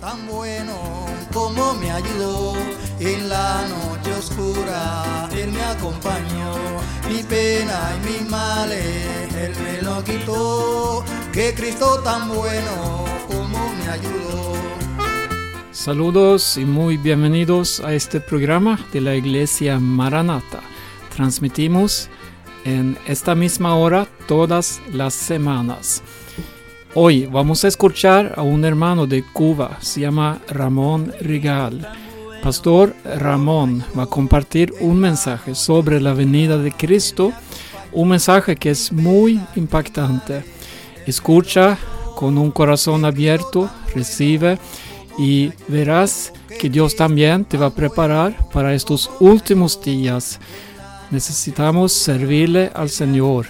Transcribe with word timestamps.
tan 0.00 0.26
bueno 0.28 0.74
como 1.32 1.74
me 1.74 1.90
ayudó 1.90 2.54
en 3.00 3.28
la 3.28 3.66
noche 3.68 4.12
oscura, 4.14 5.28
Él 5.32 5.52
me 5.52 5.62
acompañó, 5.62 6.54
mi 7.08 7.22
pena 7.22 7.96
y 7.96 8.06
mis 8.06 8.30
males, 8.30 9.34
Él 9.34 9.52
me 9.62 9.82
lo 9.82 10.02
quitó, 10.04 11.04
que 11.32 11.54
Cristo 11.54 12.00
tan 12.02 12.28
bueno 12.28 13.04
como 13.26 13.58
me 13.74 13.88
ayudó. 13.88 14.52
Saludos 15.72 16.56
y 16.56 16.64
muy 16.64 16.96
bienvenidos 16.96 17.80
a 17.80 17.94
este 17.94 18.20
programa 18.20 18.78
de 18.92 19.00
la 19.00 19.14
Iglesia 19.14 19.78
Maranata. 19.78 20.60
Transmitimos 21.14 22.08
en 22.64 22.98
esta 23.06 23.34
misma 23.34 23.74
hora 23.76 24.06
todas 24.26 24.80
las 24.92 25.14
semanas. 25.14 26.02
Hoy 26.94 27.26
vamos 27.26 27.64
a 27.64 27.68
escuchar 27.68 28.32
a 28.36 28.42
un 28.42 28.64
hermano 28.64 29.06
de 29.06 29.22
Cuba, 29.22 29.76
se 29.80 30.00
llama 30.00 30.40
Ramón 30.48 31.12
Rigal. 31.20 31.86
Pastor 32.42 32.94
Ramón 33.04 33.84
va 33.96 34.04
a 34.04 34.06
compartir 34.06 34.72
un 34.80 34.98
mensaje 34.98 35.54
sobre 35.54 36.00
la 36.00 36.14
venida 36.14 36.56
de 36.56 36.72
Cristo, 36.72 37.32
un 37.92 38.08
mensaje 38.08 38.56
que 38.56 38.70
es 38.70 38.90
muy 38.90 39.38
impactante. 39.54 40.42
Escucha 41.06 41.76
con 42.16 42.38
un 42.38 42.50
corazón 42.50 43.04
abierto, 43.04 43.68
recibe 43.94 44.58
y 45.18 45.52
verás 45.68 46.32
que 46.58 46.70
Dios 46.70 46.96
también 46.96 47.44
te 47.44 47.58
va 47.58 47.66
a 47.66 47.74
preparar 47.74 48.48
para 48.50 48.72
estos 48.72 49.10
últimos 49.20 49.78
días. 49.82 50.40
Necesitamos 51.10 51.92
servirle 51.92 52.70
al 52.74 52.88
Señor 52.88 53.46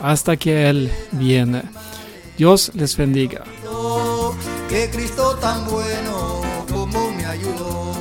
hasta 0.00 0.38
que 0.38 0.70
Él 0.70 0.90
viene. 1.12 1.62
Dios 2.38 2.72
les 2.76 2.96
bendiga. 2.96 3.42
Que 4.68 4.88
Cristo 4.92 5.36
tan 5.40 5.68
bueno 5.68 6.40
como 6.72 7.10
me 7.10 7.24
ayudó. 7.24 7.92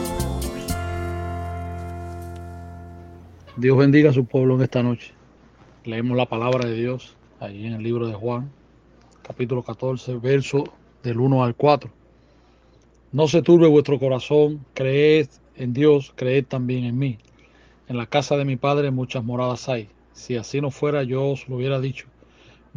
Dios 3.56 3.76
bendiga 3.80 4.12
a 4.12 4.14
su 4.14 4.26
pueblo 4.26 4.54
en 4.54 4.62
esta 4.62 4.84
noche. 4.84 5.12
Leemos 5.86 6.16
la 6.16 6.28
palabra 6.28 6.70
de 6.70 6.76
Dios 6.76 7.16
allí 7.40 7.66
en 7.66 7.74
el 7.74 7.82
libro 7.82 8.06
de 8.06 8.14
Juan, 8.14 8.52
capítulo 9.24 9.64
14, 9.64 10.18
verso 10.18 10.66
del 11.02 11.20
1 11.20 11.44
al 11.44 11.56
4. 11.56 11.90
No 13.14 13.28
se 13.28 13.42
turbe 13.42 13.68
vuestro 13.68 13.98
corazón, 13.98 14.64
creed 14.76 15.30
en 15.56 15.74
Dios, 15.74 16.14
creed 16.16 16.46
también 16.46 16.84
en 16.84 16.96
mí. 17.00 17.18
En 17.88 17.98
la 17.98 18.06
casa 18.06 18.38
de 18.38 18.46
mi 18.46 18.56
Padre 18.56 18.92
muchas 18.92 19.24
moradas 19.24 19.68
hay. 19.68 19.90
Si 20.14 20.36
así 20.36 20.62
no 20.62 20.70
fuera, 20.70 21.02
yo 21.02 21.26
os 21.26 21.50
lo 21.50 21.56
hubiera 21.56 21.80
dicho. 21.80 22.06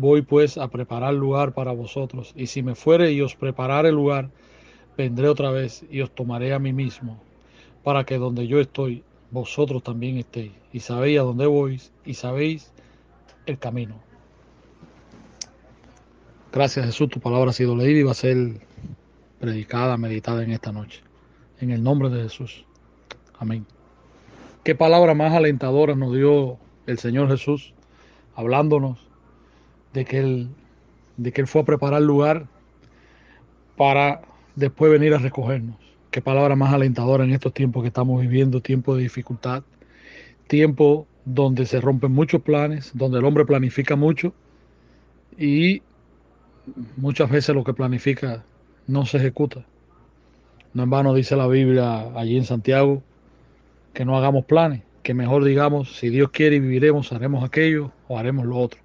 Voy 0.00 0.22
pues 0.22 0.56
a 0.56 0.68
preparar 0.68 1.12
lugar 1.12 1.52
para 1.52 1.72
vosotros, 1.72 2.32
y 2.34 2.46
si 2.46 2.62
me 2.62 2.74
fuere 2.74 3.12
y 3.12 3.20
os 3.20 3.36
preparare 3.36 3.92
lugar, 3.92 4.30
vendré 4.96 5.28
otra 5.28 5.50
vez 5.50 5.84
y 5.90 6.00
os 6.00 6.10
tomaré 6.14 6.54
a 6.54 6.58
mí 6.58 6.72
mismo, 6.72 7.22
para 7.84 8.04
que 8.04 8.16
donde 8.16 8.46
yo 8.46 8.60
estoy, 8.60 9.04
vosotros 9.30 9.82
también 9.82 10.16
estéis, 10.16 10.52
y 10.72 10.80
sabéis 10.80 11.20
a 11.20 11.24
dónde 11.24 11.44
voy, 11.44 11.82
y 12.06 12.14
sabéis 12.14 12.72
el 13.44 13.58
camino. 13.58 13.96
Gracias 16.50 16.86
Jesús, 16.86 17.10
tu 17.10 17.20
palabra 17.20 17.50
ha 17.50 17.52
sido 17.52 17.76
leída 17.76 18.00
y 18.00 18.04
va 18.04 18.12
a 18.12 18.14
ser 18.14 18.38
predicada, 19.38 19.98
meditada 19.98 20.42
en 20.42 20.52
esta 20.52 20.72
noche. 20.72 21.02
En 21.60 21.72
el 21.72 21.82
nombre 21.82 22.08
de 22.08 22.22
Jesús. 22.22 22.64
Amén. 23.38 23.66
Qué 24.64 24.74
palabra 24.74 25.12
más 25.12 25.34
alentadora 25.34 25.94
nos 25.94 26.14
dio 26.14 26.56
el 26.86 26.98
Señor 26.98 27.28
Jesús, 27.28 27.74
hablándonos 28.34 29.09
de 29.92 30.04
que 30.04 30.18
Él, 30.18 30.48
de 31.16 31.32
que 31.32 31.42
él 31.42 31.46
fue 31.46 31.62
a 31.62 31.64
preparar 31.64 32.02
lugar 32.02 32.46
para 33.76 34.22
después 34.56 34.90
venir 34.90 35.14
a 35.14 35.18
recogernos. 35.18 35.76
Qué 36.10 36.20
palabra 36.20 36.56
más 36.56 36.72
alentadora 36.72 37.24
en 37.24 37.30
estos 37.30 37.54
tiempos 37.54 37.82
que 37.82 37.88
estamos 37.88 38.20
viviendo, 38.20 38.60
tiempos 38.60 38.96
de 38.96 39.04
dificultad, 39.04 39.62
tiempo 40.48 41.06
donde 41.24 41.66
se 41.66 41.80
rompen 41.80 42.12
muchos 42.12 42.42
planes, 42.42 42.90
donde 42.94 43.18
el 43.18 43.24
hombre 43.24 43.44
planifica 43.44 43.96
mucho 43.96 44.34
y 45.38 45.82
muchas 46.96 47.30
veces 47.30 47.54
lo 47.54 47.64
que 47.64 47.74
planifica 47.74 48.44
no 48.86 49.06
se 49.06 49.18
ejecuta. 49.18 49.64
No 50.74 50.82
en 50.82 50.90
vano 50.90 51.14
dice 51.14 51.36
la 51.36 51.46
Biblia 51.46 52.10
allí 52.14 52.36
en 52.36 52.44
Santiago 52.44 53.02
que 53.92 54.04
no 54.04 54.16
hagamos 54.16 54.44
planes, 54.44 54.82
que 55.02 55.14
mejor 55.14 55.44
digamos, 55.44 55.96
si 55.96 56.10
Dios 56.10 56.30
quiere 56.30 56.56
y 56.56 56.60
viviremos, 56.60 57.12
haremos 57.12 57.44
aquello 57.44 57.92
o 58.08 58.18
haremos 58.18 58.46
lo 58.46 58.56
otro. 58.56 58.80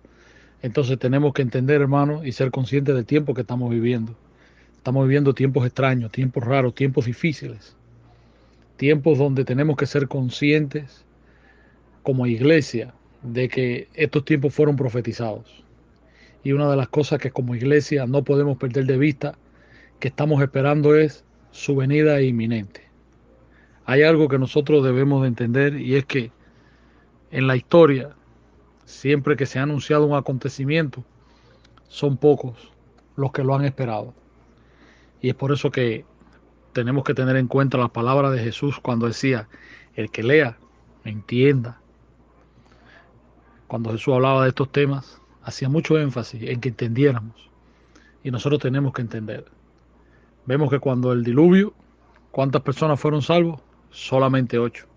Entonces 0.61 0.97
tenemos 0.97 1.33
que 1.33 1.41
entender, 1.41 1.81
hermano, 1.81 2.23
y 2.25 2.31
ser 2.31 2.51
conscientes 2.51 2.95
del 2.95 3.05
tiempo 3.05 3.33
que 3.33 3.41
estamos 3.41 3.69
viviendo. 3.69 4.15
Estamos 4.77 5.07
viviendo 5.07 5.33
tiempos 5.33 5.65
extraños, 5.65 6.11
tiempos 6.11 6.43
raros, 6.43 6.75
tiempos 6.75 7.05
difíciles. 7.05 7.75
Tiempos 8.77 9.17
donde 9.17 9.45
tenemos 9.45 9.77
que 9.77 9.85
ser 9.85 10.07
conscientes 10.07 11.05
como 12.03 12.27
iglesia 12.27 12.93
de 13.23 13.49
que 13.49 13.87
estos 13.93 14.25
tiempos 14.25 14.53
fueron 14.53 14.75
profetizados. 14.75 15.63
Y 16.43 16.51
una 16.51 16.69
de 16.69 16.75
las 16.75 16.89
cosas 16.89 17.19
que 17.19 17.31
como 17.31 17.55
iglesia 17.55 18.05
no 18.05 18.23
podemos 18.23 18.57
perder 18.57 18.85
de 18.85 18.97
vista, 18.97 19.37
que 19.99 20.09
estamos 20.09 20.41
esperando 20.41 20.95
es 20.95 21.23
su 21.51 21.75
venida 21.75 22.21
inminente. 22.21 22.81
Hay 23.85 24.03
algo 24.03 24.27
que 24.27 24.37
nosotros 24.37 24.83
debemos 24.83 25.21
de 25.21 25.29
entender 25.29 25.79
y 25.79 25.95
es 25.95 26.05
que 26.05 26.31
en 27.31 27.47
la 27.47 27.55
historia 27.55 28.15
siempre 28.85 29.35
que 29.35 29.45
se 29.45 29.59
ha 29.59 29.63
anunciado 29.63 30.05
un 30.05 30.15
acontecimiento, 30.15 31.03
son 31.87 32.17
pocos 32.17 32.71
los 33.15 33.31
que 33.31 33.43
lo 33.43 33.55
han 33.55 33.65
esperado. 33.65 34.13
Y 35.21 35.29
es 35.29 35.35
por 35.35 35.51
eso 35.51 35.71
que 35.71 36.05
tenemos 36.73 37.03
que 37.03 37.13
tener 37.13 37.35
en 37.35 37.47
cuenta 37.47 37.77
las 37.77 37.91
palabras 37.91 38.31
de 38.31 38.39
Jesús 38.39 38.79
cuando 38.79 39.07
decía, 39.07 39.47
el 39.95 40.11
que 40.11 40.23
lea, 40.23 40.57
entienda. 41.03 41.79
Cuando 43.67 43.91
Jesús 43.91 44.13
hablaba 44.13 44.43
de 44.43 44.49
estos 44.49 44.71
temas, 44.71 45.21
hacía 45.41 45.69
mucho 45.69 45.97
énfasis 45.97 46.43
en 46.43 46.61
que 46.61 46.69
entendiéramos. 46.69 47.49
Y 48.23 48.31
nosotros 48.31 48.61
tenemos 48.61 48.93
que 48.93 49.01
entender. 49.01 49.45
Vemos 50.45 50.69
que 50.69 50.79
cuando 50.79 51.11
el 51.11 51.23
diluvio, 51.23 51.73
¿cuántas 52.31 52.61
personas 52.61 52.99
fueron 52.99 53.21
salvos? 53.21 53.61
Solamente 53.89 54.59
ocho 54.59 54.87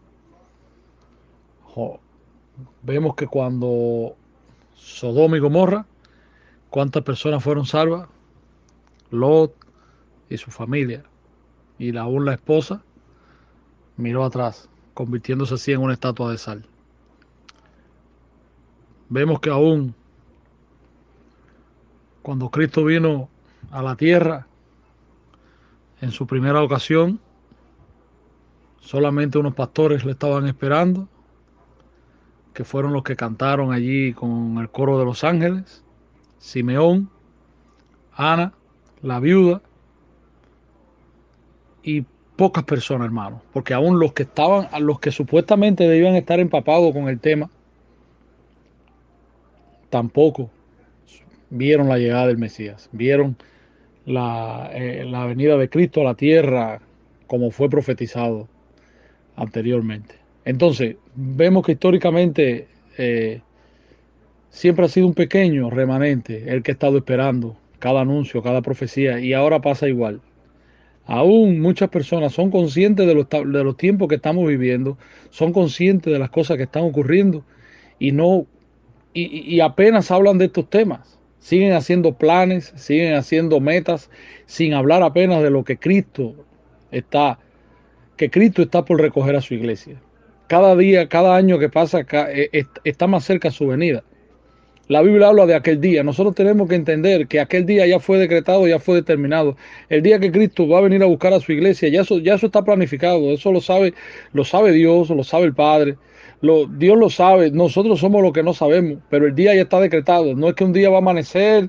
vemos 2.82 3.14
que 3.14 3.26
cuando 3.26 4.16
Sodoma 4.74 5.36
y 5.36 5.41
Gomorra, 5.41 5.86
¿cuántas 6.70 7.02
personas 7.02 7.42
fueron 7.42 7.66
salvas? 7.66 8.08
Lot 9.10 9.54
y 10.28 10.36
su 10.36 10.50
familia. 10.50 11.04
Y 11.78 11.96
aún 11.96 12.24
la 12.24 12.34
esposa 12.34 12.82
miró 13.96 14.24
atrás, 14.24 14.69
convirtiéndose 14.94 15.54
así 15.54 15.72
en 15.72 15.80
una 15.80 15.94
estatua 15.94 16.30
de 16.30 16.38
sal. 16.38 16.64
Vemos 19.08 19.40
que 19.40 19.50
aún 19.50 19.94
cuando 22.22 22.50
Cristo 22.50 22.84
vino 22.84 23.28
a 23.70 23.82
la 23.82 23.96
tierra, 23.96 24.46
en 26.00 26.12
su 26.12 26.26
primera 26.26 26.62
ocasión, 26.62 27.19
solamente 28.80 29.38
unos 29.38 29.54
pastores 29.54 30.04
le 30.04 30.12
estaban 30.12 30.46
esperando 30.46 31.08
que 32.58 32.64
fueron 32.64 32.92
los 32.92 33.04
que 33.04 33.14
cantaron 33.14 33.72
allí 33.72 34.12
con 34.14 34.58
el 34.58 34.69
coro 34.69 34.98
de 34.98 35.04
los 35.04 35.22
ángeles, 35.22 35.84
Simeón, 36.38 37.08
Ana, 38.12 38.52
la 39.00 39.20
viuda 39.20 39.62
y 41.84 42.04
pocas 42.34 42.64
personas, 42.64 43.04
hermano, 43.04 43.42
porque 43.52 43.74
aún 43.74 44.00
los 44.00 44.12
que 44.12 44.24
estaban, 44.24 44.66
los 44.84 44.98
que 44.98 45.12
supuestamente 45.12 45.86
debían 45.86 46.16
estar 46.16 46.41
empapados 46.41 46.92
con 46.92 47.08
el 47.08 47.20
tema, 47.20 47.48
tampoco 49.88 50.50
vieron 51.50 51.88
la 51.88 51.98
llegada 51.98 52.26
del 52.26 52.38
Mesías, 52.38 52.88
vieron 52.90 53.36
la, 54.04 54.69
eh, 54.72 55.04
la 55.04 55.26
venida 55.26 55.56
de 55.58 55.70
Cristo 55.70 56.00
a 56.00 56.04
la 56.04 56.14
tierra 56.16 56.81
como 57.28 57.52
fue 57.52 57.70
profetizado 57.70 58.49
anteriormente. 59.37 60.18
Entonces, 60.49 60.97
vemos 61.15 61.62
que 61.62 61.73
históricamente 61.73 62.69
eh, 62.97 63.43
siempre 64.49 64.87
ha 64.87 64.89
sido 64.89 65.06
un 65.06 65.12
pequeño 65.12 65.69
remanente 65.69 66.50
el 66.50 66.62
que 66.62 66.71
ha 66.71 66.73
estado 66.73 66.97
esperando 66.97 67.59
cada 67.79 68.00
anuncio, 68.00 68.43
cada 68.43 68.62
profecía, 68.62 69.21
y 69.21 69.35
ahora 69.35 69.61
pasa 69.61 69.89
igual. 69.89 70.23
Aún 71.05 71.61
muchas 71.61 71.91
personas 71.91 72.33
son 72.33 72.50
conscientes 72.50 73.06
de 73.06 73.15
los, 73.15 73.77
tiempos 73.77 74.09
que 74.09 74.15
estamos 74.15 74.49
viviendo, 74.49 74.97
son 75.29 75.53
conscientes 75.53 76.11
de 76.11 76.19
las 76.19 76.31
cosas 76.31 76.56
que 76.56 76.62
están 76.62 76.85
ocurriendo 76.85 77.45
y 77.99 78.12
no 78.12 78.47
y 79.12 79.61
apenas 79.61 80.11
hablan 80.11 80.39
de 80.39 80.47
estos 80.47 80.71
temas. 80.71 81.19
Siguen 81.41 81.75
haciendo 81.75 82.15
planes, 82.15 82.73
siguen 82.75 83.17
haciendo 83.17 83.61
metas, 83.61 84.09
sin 84.47 84.73
hablar 84.73 85.03
apenas 85.03 85.43
de 85.43 85.50
lo 85.50 85.62
que 85.62 85.77
Cristo 85.77 86.35
está, 86.91 87.39
que 88.17 88.31
Cristo 88.31 88.62
está 88.62 88.87
por 88.87 88.99
recoger 88.99 89.37
a 89.37 89.43
su 89.43 89.53
iglesia 89.53 90.00
cada 90.49 90.75
día, 90.77 91.09
cada 91.09 91.37
año 91.37 91.59
que 91.59 91.69
pasa 91.69 92.05
eh, 92.11 92.65
está 92.85 93.06
más 93.06 93.25
cerca 93.25 93.50
su 93.50 93.67
venida. 93.69 94.03
La 94.89 95.03
Biblia 95.03 95.29
habla 95.29 95.45
de 95.45 95.55
aquel 95.55 95.83
día. 95.83 96.03
Nosotros 96.03 96.35
tenemos 96.35 96.67
que 96.67 96.75
entender 96.75 97.29
que 97.29 97.41
aquel 97.41 97.67
día 97.67 97.87
ya 97.87 98.00
fue 98.00 98.17
decretado, 98.19 98.67
ya 98.67 98.79
fue 98.79 98.97
determinado. 98.97 99.55
El 99.91 100.03
día 100.03 100.19
que 100.19 100.33
Cristo 100.33 100.67
va 100.67 100.79
a 100.79 100.81
venir 100.81 101.03
a 101.03 101.06
buscar 101.06 101.35
a 101.35 101.41
su 101.41 101.53
iglesia, 101.53 101.91
ya 101.91 102.00
eso, 102.00 102.19
ya 102.19 102.35
eso 102.35 102.47
está 102.47 102.62
planificado. 102.65 103.31
Eso 103.31 103.53
lo 103.53 103.61
sabe, 103.61 103.93
lo 104.33 104.45
sabe 104.47 104.73
Dios, 104.73 105.11
lo 105.11 105.23
sabe 105.25 105.45
el 105.45 105.55
Padre. 105.55 105.99
Lo, 106.41 106.67
Dios 106.67 106.97
lo 106.97 107.11
sabe. 107.11 107.50
Nosotros 107.50 108.00
somos 108.00 108.23
los 108.23 108.33
que 108.33 108.43
no 108.43 108.55
sabemos, 108.55 109.00
pero 109.11 109.27
el 109.27 109.35
día 109.35 109.55
ya 109.55 109.62
está 109.62 109.79
decretado. 109.79 110.35
No 110.35 110.49
es 110.49 110.55
que 110.55 110.65
un 110.65 110.73
día 110.73 110.89
va 110.89 110.97
a 110.97 111.00
amanecer 111.00 111.69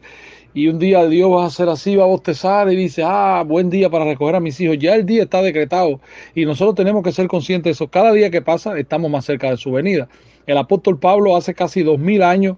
y 0.54 0.68
un 0.68 0.80
día 0.80 1.06
Dios 1.06 1.32
va 1.32 1.44
a 1.44 1.48
hacer 1.48 1.70
así, 1.70 1.96
va 1.96 2.06
a 2.06 2.08
bostezar 2.08 2.72
y 2.72 2.76
dice, 2.76 3.04
ah, 3.06 3.44
buen 3.46 3.70
día 3.70 3.90
para 3.90 4.06
recoger 4.06 4.36
a 4.36 4.40
mis 4.40 4.60
hijos. 4.60 4.78
Ya 4.80 4.96
el 4.96 5.06
día 5.06 5.24
está 5.24 5.42
decretado 5.42 6.00
y 6.34 6.46
nosotros 6.46 6.76
tenemos 6.76 7.04
que 7.04 7.12
ser 7.12 7.28
conscientes 7.28 7.66
de 7.66 7.72
eso. 7.72 7.88
Cada 7.88 8.12
día 8.14 8.30
que 8.30 8.42
pasa 8.42 8.78
estamos 8.78 9.12
más 9.12 9.26
cerca 9.26 9.52
de 9.52 9.58
su 9.58 9.72
venida. 9.72 10.08
El 10.48 10.58
apóstol 10.58 11.00
Pablo 11.00 11.36
hace 11.36 11.54
casi 11.54 11.84
dos 11.84 12.00
mil 12.00 12.24
años 12.24 12.58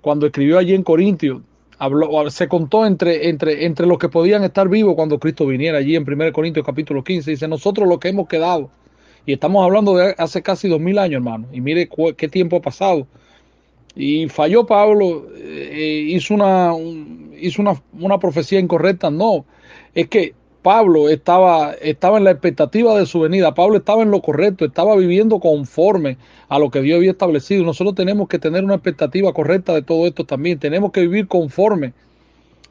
cuando 0.00 0.26
escribió 0.26 0.58
allí 0.58 0.74
en 0.74 0.82
Corintios, 0.82 1.40
habló, 1.78 2.30
se 2.30 2.48
contó 2.48 2.86
entre, 2.86 3.28
entre, 3.28 3.64
entre 3.64 3.86
los 3.86 3.98
que 3.98 4.08
podían 4.08 4.44
estar 4.44 4.68
vivos 4.68 4.94
cuando 4.94 5.18
Cristo 5.18 5.46
viniera 5.46 5.78
allí 5.78 5.96
en 5.96 6.04
1 6.08 6.32
Corintios 6.32 6.64
capítulo 6.64 7.02
15. 7.02 7.30
Dice, 7.30 7.48
nosotros 7.48 7.88
los 7.88 7.98
que 7.98 8.08
hemos 8.08 8.28
quedado, 8.28 8.70
y 9.26 9.32
estamos 9.32 9.64
hablando 9.64 9.96
de 9.96 10.14
hace 10.16 10.42
casi 10.42 10.68
dos 10.68 10.80
mil 10.80 10.98
años, 10.98 11.16
hermano, 11.16 11.46
y 11.52 11.60
mire 11.60 11.88
qué 12.16 12.28
tiempo 12.28 12.56
ha 12.56 12.62
pasado. 12.62 13.06
Y 13.98 14.28
falló 14.28 14.64
Pablo, 14.64 15.26
eh, 15.34 16.04
hizo, 16.08 16.32
una, 16.32 16.72
hizo 17.36 17.60
una, 17.60 17.82
una 17.98 18.18
profecía 18.18 18.60
incorrecta. 18.60 19.10
No, 19.10 19.44
es 19.92 20.06
que 20.08 20.34
Pablo 20.62 21.08
estaba, 21.08 21.72
estaba 21.72 22.18
en 22.18 22.24
la 22.24 22.30
expectativa 22.30 22.96
de 22.96 23.06
su 23.06 23.18
venida, 23.18 23.54
Pablo 23.54 23.76
estaba 23.78 24.04
en 24.04 24.12
lo 24.12 24.22
correcto, 24.22 24.64
estaba 24.64 24.94
viviendo 24.94 25.40
conforme 25.40 26.16
a 26.48 26.60
lo 26.60 26.70
que 26.70 26.80
Dios 26.80 26.98
había 26.98 27.10
establecido. 27.10 27.64
Nosotros 27.64 27.96
tenemos 27.96 28.28
que 28.28 28.38
tener 28.38 28.62
una 28.64 28.74
expectativa 28.74 29.32
correcta 29.32 29.74
de 29.74 29.82
todo 29.82 30.06
esto 30.06 30.24
también, 30.24 30.60
tenemos 30.60 30.92
que 30.92 31.00
vivir 31.00 31.26
conforme 31.26 31.92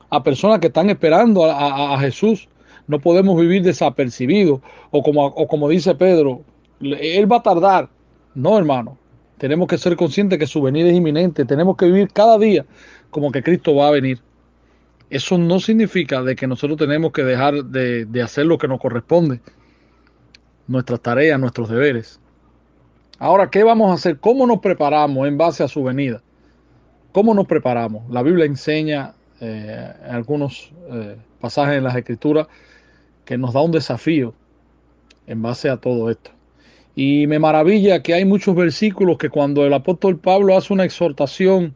a 0.10 0.24
personas 0.24 0.60
que 0.60 0.68
están 0.68 0.90
esperando 0.90 1.44
a, 1.44 2.00
Jesús. 2.00 2.48
No 2.88 3.00
podemos 3.00 3.38
vivir 3.38 3.64
desapercibidos 3.64 4.62
o 4.92 5.04
como, 5.04 5.26
o 5.26 5.46
como 5.48 5.68
dice 5.68 5.94
Pedro, 5.96 6.44
Él 6.80 7.30
va 7.30 7.38
a 7.38 7.44
tardar. 7.44 7.90
No, 8.34 8.58
hermano, 8.58 8.98
tenemos 9.38 9.68
que 9.68 9.78
ser 9.78 9.96
conscientes 9.96 10.40
que 10.40 10.48
su 10.48 10.62
venida 10.62 10.90
es 10.90 10.96
inminente, 10.96 11.46
tenemos 11.46 11.78
que 11.78 11.86
vivir 11.86 12.10
cada 12.12 12.38
día 12.38 12.66
como 13.10 13.32
que 13.32 13.44
Cristo 13.44 13.76
va 13.76 13.88
a 13.88 13.92
venir. 13.92 14.20
Eso 15.10 15.38
no 15.38 15.60
significa 15.60 16.22
de 16.22 16.36
que 16.36 16.48
nosotros 16.48 16.78
tenemos 16.78 17.12
que 17.14 17.24
dejar 17.24 17.64
de, 17.64 18.22
hacer 18.22 18.46
lo 18.46 18.58
que 18.58 18.68
nos 18.68 18.80
corresponde, 18.80 19.40
nuestras 20.68 21.00
tareas, 21.02 21.40
nuestros 21.40 21.70
deberes. 21.70 22.20
Ahora, 23.20 23.50
¿qué 23.50 23.64
vamos 23.64 23.90
a 23.92 23.94
hacer? 23.94 24.20
¿Cómo 24.20 24.46
nos 24.46 24.60
preparamos 24.60 25.28
en 25.28 25.38
base 25.38 25.64
a 25.64 25.68
su 25.68 25.84
venida? 25.84 26.22
¿Cómo 27.14 27.34
nos 27.34 27.48
preparamos? 27.48 28.10
La 28.12 28.22
Biblia 28.22 28.46
enseña 28.46 29.14
eh, 29.40 29.94
algunos 30.10 30.72
eh, 30.92 31.16
pasajes 31.40 31.78
en 31.78 31.84
las 31.84 31.96
Escrituras 31.96 32.48
que 33.24 33.38
nos 33.38 33.54
da 33.54 33.62
un 33.62 33.72
desafío 33.72 34.34
en 35.26 35.42
base 35.42 35.70
a 35.70 35.78
todo 35.78 36.10
esto. 36.10 36.37
Y 36.98 37.28
me 37.28 37.38
maravilla 37.38 38.02
que 38.02 38.16
hay 38.16 38.26
muchos 38.26 38.56
versículos 38.56 39.20
que 39.20 39.30
cuando 39.30 39.64
el 39.64 39.72
apóstol 39.72 40.18
Pablo 40.18 40.58
hace 40.58 40.74
una 40.74 40.84
exhortación 40.84 41.76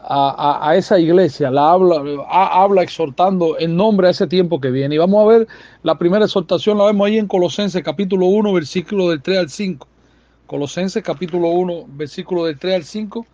a, 0.00 0.74
esa 0.76 1.00
iglesia, 1.00 1.50
la 1.50 1.72
habla, 1.72 2.00
habla 2.30 2.84
exhortando 2.84 3.58
en 3.58 3.74
nombre 3.74 4.06
a 4.06 4.10
ese 4.12 4.28
tiempo 4.28 4.60
que 4.60 4.70
viene. 4.70 4.94
Y 4.94 4.98
vamos 4.98 5.24
a 5.24 5.26
ver 5.26 5.48
la 5.82 5.98
primera 5.98 6.24
exhortación, 6.24 6.78
la 6.78 6.84
vemos 6.84 7.04
ahí 7.04 7.18
en 7.18 7.26
Colosenses 7.26 7.82
capítulo 7.82 8.26
1, 8.26 8.52
versículo 8.52 9.10
del 9.10 9.22
3 9.22 9.38
al 9.38 9.50
5. 9.50 9.88
Colosenses 10.46 11.02
capítulo 11.02 11.48
1, 11.48 11.86
versículo 11.88 12.44
del 12.44 12.60
3 12.60 12.76
al 12.76 12.84
5. 12.84 13.26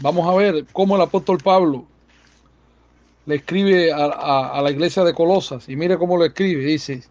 Vamos 0.00 0.28
a 0.28 0.34
ver 0.34 0.66
cómo 0.70 0.96
el 0.96 1.02
apóstol 1.02 1.38
Pablo 1.42 1.86
le 3.24 3.36
escribe 3.36 3.90
a, 3.90 4.50
a 4.50 4.60
la 4.60 4.70
iglesia 4.70 5.02
de 5.02 5.14
Colosas. 5.14 5.66
Y 5.70 5.76
mire 5.76 5.96
cómo 5.96 6.18
lo 6.18 6.26
escribe. 6.26 6.62
Dice, 6.62 7.04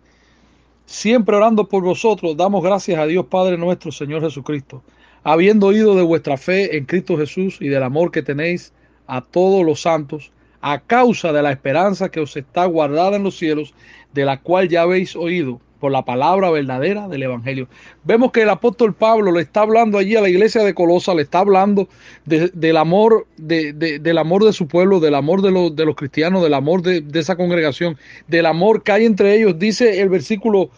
siempre 0.85 1.35
orando 1.35 1.67
por 1.67 1.83
vosotros, 1.83 2.37
damos 2.37 2.63
gracias 2.63 2.99
a 2.99 3.05
Dios 3.05 3.25
Padre 3.27 3.57
nuestro, 3.57 3.91
Señor 3.91 4.21
Jesucristo 4.21 4.83
habiendo 5.25 5.65
oído 5.67 5.95
de 5.95 6.03
vuestra 6.03 6.37
fe 6.37 6.77
en 6.77 6.85
Cristo 6.85 7.17
Jesús 7.17 7.57
y 7.59 7.67
del 7.67 7.81
amor 7.81 8.11
que 8.11 8.21
tenéis 8.21 8.73
a 9.07 9.21
todos 9.21 9.65
los 9.65 9.81
santos, 9.81 10.31
a 10.61 10.79
causa 10.79 11.33
de 11.33 11.41
la 11.41 11.51
esperanza 11.51 12.09
que 12.09 12.19
os 12.19 12.37
está 12.37 12.65
guardada 12.65 13.17
en 13.17 13.23
los 13.23 13.35
cielos, 13.35 13.73
de 14.13 14.23
la 14.23 14.39
cual 14.39 14.69
ya 14.69 14.83
habéis 14.83 15.15
oído 15.15 15.59
la 15.89 16.05
palabra 16.05 16.49
verdadera 16.51 17.07
del 17.07 17.23
Evangelio. 17.23 17.67
Vemos 18.03 18.31
que 18.31 18.41
el 18.41 18.49
apóstol 18.49 18.93
Pablo 18.93 19.31
le 19.31 19.41
está 19.41 19.61
hablando 19.61 19.97
allí 19.97 20.15
a 20.15 20.21
la 20.21 20.29
iglesia 20.29 20.63
de 20.63 20.73
Colosa, 20.73 21.13
le 21.13 21.23
está 21.23 21.39
hablando 21.39 21.87
del 22.25 22.77
amor, 22.77 23.27
de, 23.37 23.73
del 23.73 24.17
amor 24.17 24.43
de 24.43 24.53
su 24.53 24.67
pueblo, 24.67 24.99
del 24.99 25.15
amor 25.15 25.41
de, 25.41 25.51
los, 25.51 25.71
los 25.71 25.95
cristianos, 25.95 26.43
del 26.43 26.53
amor 26.53 26.81
de 26.81 27.19
esa 27.19 27.35
congregación, 27.35 27.97
del 28.27 28.45
amor 28.45 28.83
que 28.83 28.91
hay 28.91 29.05
entre 29.05 29.35
ellos. 29.35 29.57
Dice 29.57 30.01
el 30.01 30.09
versículo 30.09 30.69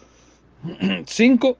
5, 1.05 1.57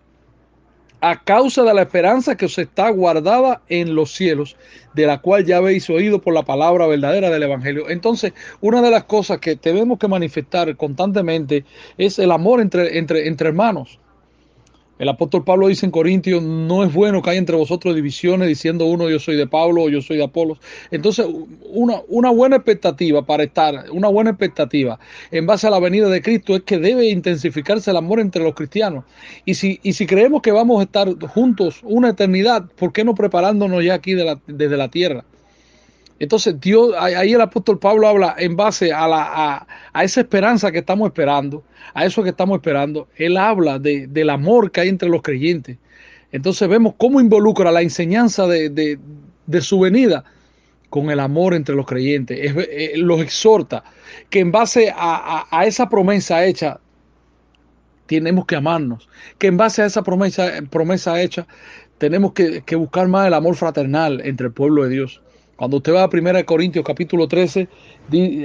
a 1.02 1.24
causa 1.24 1.64
de 1.64 1.74
la 1.74 1.84
esperanza 1.84 2.36
que 2.36 2.46
os 2.46 2.58
está 2.58 2.90
guardada 2.90 3.62
en 3.70 3.96
los 3.96 4.12
cielos, 4.12 4.56
de 4.94 5.06
la 5.06 5.20
cual 5.20 5.46
ya 5.46 5.58
habéis 5.58 5.90
oído 5.90 6.22
por 6.22 6.34
la 6.34 6.44
palabra 6.44 6.88
verdadera 6.88 7.30
del 7.30 7.44
Evangelio. 7.44 7.90
Entonces, 7.90 8.34
una 8.62 8.82
de 8.82 8.92
las 8.92 9.04
cosas 9.04 9.40
que 9.40 9.56
tenemos 9.56 10.00
que 10.00 10.08
manifestar 10.08 10.76
constantemente 10.76 11.66
es 11.98 12.18
el 12.18 12.32
amor 12.32 12.62
entre, 12.62 12.98
entre, 12.98 13.28
entre 13.28 13.50
hermanos. 13.50 14.00
El 15.00 15.10
apóstol 15.10 15.44
Pablo 15.44 15.68
dice 15.68 15.86
en 15.86 15.92
Corintios, 15.92 16.42
no 16.42 16.84
es 16.84 16.94
bueno 16.94 17.22
que 17.22 17.30
haya 17.30 17.40
entre 17.40 17.56
vosotros 17.56 17.96
divisiones 17.96 18.48
diciendo 18.48 18.86
uno 18.86 19.10
yo 19.10 19.20
soy 19.20 19.36
de 19.36 19.48
Pablo 19.48 19.84
o 19.84 19.90
yo 19.90 20.02
soy 20.02 20.18
de 20.18 20.24
Apolos. 20.24 20.60
Entonces, 20.92 21.28
una, 21.70 22.02
una 22.08 22.32
buena 22.32 22.56
expectativa 22.58 23.26
para 23.26 23.44
estar, 23.44 23.86
una 23.92 24.08
buena 24.08 24.32
expectativa 24.32 25.00
en 25.32 25.46
base 25.46 25.68
a 25.68 25.70
la 25.70 25.80
venida 25.80 26.10
de 26.10 26.22
Cristo 26.22 26.56
es 26.56 26.64
que 26.64 26.80
debe 26.80 27.10
intensificarse 27.10 27.92
el 27.92 27.98
amor 27.98 28.20
entre 28.20 28.44
los 28.44 28.56
cristianos. 28.56 29.06
Y 29.46 29.54
si, 29.54 29.80
y 29.84 29.94
si 29.94 30.08
creemos 30.08 30.42
que 30.42 30.52
vamos 30.52 30.80
a 30.80 30.84
estar 30.84 31.08
juntos 31.28 31.82
una 31.84 32.10
eternidad, 32.10 32.66
¿por 32.78 32.92
qué 32.92 33.04
no 33.04 33.14
preparándonos 33.14 33.84
ya 33.84 33.94
aquí 33.94 34.14
desde 34.14 34.78
la 34.78 34.90
tierra? 34.90 35.24
Entonces 36.20 36.60
Dios, 36.60 36.94
ahí 36.98 37.34
el 37.34 37.42
apóstol 37.42 37.78
Pablo 37.78 38.08
habla 38.08 38.36
en 38.40 38.56
base 38.56 38.92
a, 38.92 39.08
la, 39.08 39.68
a, 39.94 40.04
esa 40.04 40.22
esperanza 40.22 40.72
que 40.72 40.80
estamos 40.80 41.08
esperando, 41.08 41.64
a 41.94 42.06
eso 42.06 42.24
que 42.24 42.30
estamos 42.30 42.58
esperando. 42.58 43.08
Él 43.16 43.38
habla 43.38 43.78
de, 43.78 44.08
del 44.08 44.30
amor 44.30 44.72
que 44.72 44.82
hay 44.82 44.90
entre 44.90 45.10
los 45.10 45.22
creyentes. 45.22 45.78
Entonces 46.32 46.68
vemos 46.68 46.96
cómo 46.98 47.22
involucra 47.22 47.72
la 47.72 47.82
enseñanza 47.82 48.48
de, 48.48 48.70
de, 48.70 49.62
su 49.62 49.80
venida 49.80 50.24
con 50.90 51.12
el 51.12 51.20
amor 51.20 51.54
entre 51.54 51.76
los 51.76 51.86
creyentes. 51.86 52.38
Eh, 52.40 52.94
los 52.96 53.22
exhorta 53.22 53.84
que 54.30 54.40
en 54.40 54.52
base 54.52 54.92
a, 54.96 55.46
a, 55.52 55.66
esa 55.66 55.88
promesa 55.88 56.46
hecha 56.46 56.80
tenemos 58.08 58.46
que 58.46 58.56
amarnos, 58.56 59.08
que 59.38 59.48
en 59.48 59.58
base 59.58 59.84
a 59.84 59.86
esa 59.86 60.02
promesa, 60.02 60.52
promesa 60.70 61.22
hecha 61.22 61.46
tenemos 61.98 62.34
que, 62.34 62.62
que 62.62 62.76
buscar 62.76 63.08
más 63.08 63.28
el 63.28 63.34
amor 63.34 63.56
fraternal 63.56 64.22
entre 64.24 64.48
el 64.48 64.54
pueblo 64.54 64.84
de 64.84 64.90
Dios. 64.90 65.22
Cuando 65.58 65.78
usted 65.78 65.96
va 65.96 66.04
a 66.04 66.10
1 66.12 66.46
Corintios 66.46 66.86
capítulo 66.86 67.28
13, 67.28 67.68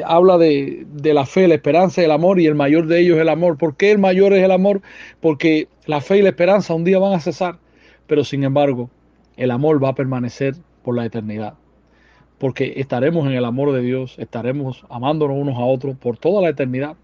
habla 0.07 0.39
de, 0.39 0.87
la 1.05 1.27
fe, 1.27 1.47
la 1.47 1.57
esperanza 1.57 2.01
y 2.01 2.07
el 2.07 2.11
amor, 2.11 2.41
y 2.41 2.47
el 2.47 2.55
mayor 2.55 2.87
de 2.87 3.01
ellos 3.01 3.17
es 3.17 3.23
el 3.23 3.29
amor. 3.29 3.59
¿Por 3.59 3.77
qué 3.77 3.93
el 3.93 3.99
mayor 3.99 4.33
es 4.33 4.43
el 4.43 4.51
amor? 4.51 4.81
Porque 5.21 5.69
la 5.85 6.01
fe 6.01 6.17
y 6.17 6.23
la 6.23 6.31
esperanza 6.31 6.73
un 6.73 6.85
día 6.85 6.99
van 6.99 7.13
a 7.13 7.21
cesar, 7.21 7.59
pero 8.07 8.25
sin 8.25 8.45
embargo, 8.45 8.89
el 9.37 9.51
amor 9.51 9.83
va 9.85 9.91
a 9.91 9.95
permanecer 9.95 10.55
por 10.83 10.97
la 10.97 11.05
eternidad. 11.05 11.53
Porque 12.39 12.73
estaremos 12.77 13.27
en 13.27 13.33
el 13.33 13.45
amor 13.45 13.73
de 13.73 13.83
Dios, 13.83 14.15
estaremos 14.19 14.87
amándonos 14.89 15.37
unos 15.37 15.57
a 15.57 15.65
otros 15.65 15.99
por 15.99 16.17
toda 16.17 16.41
la 16.41 16.49
eternidad. 16.49 16.97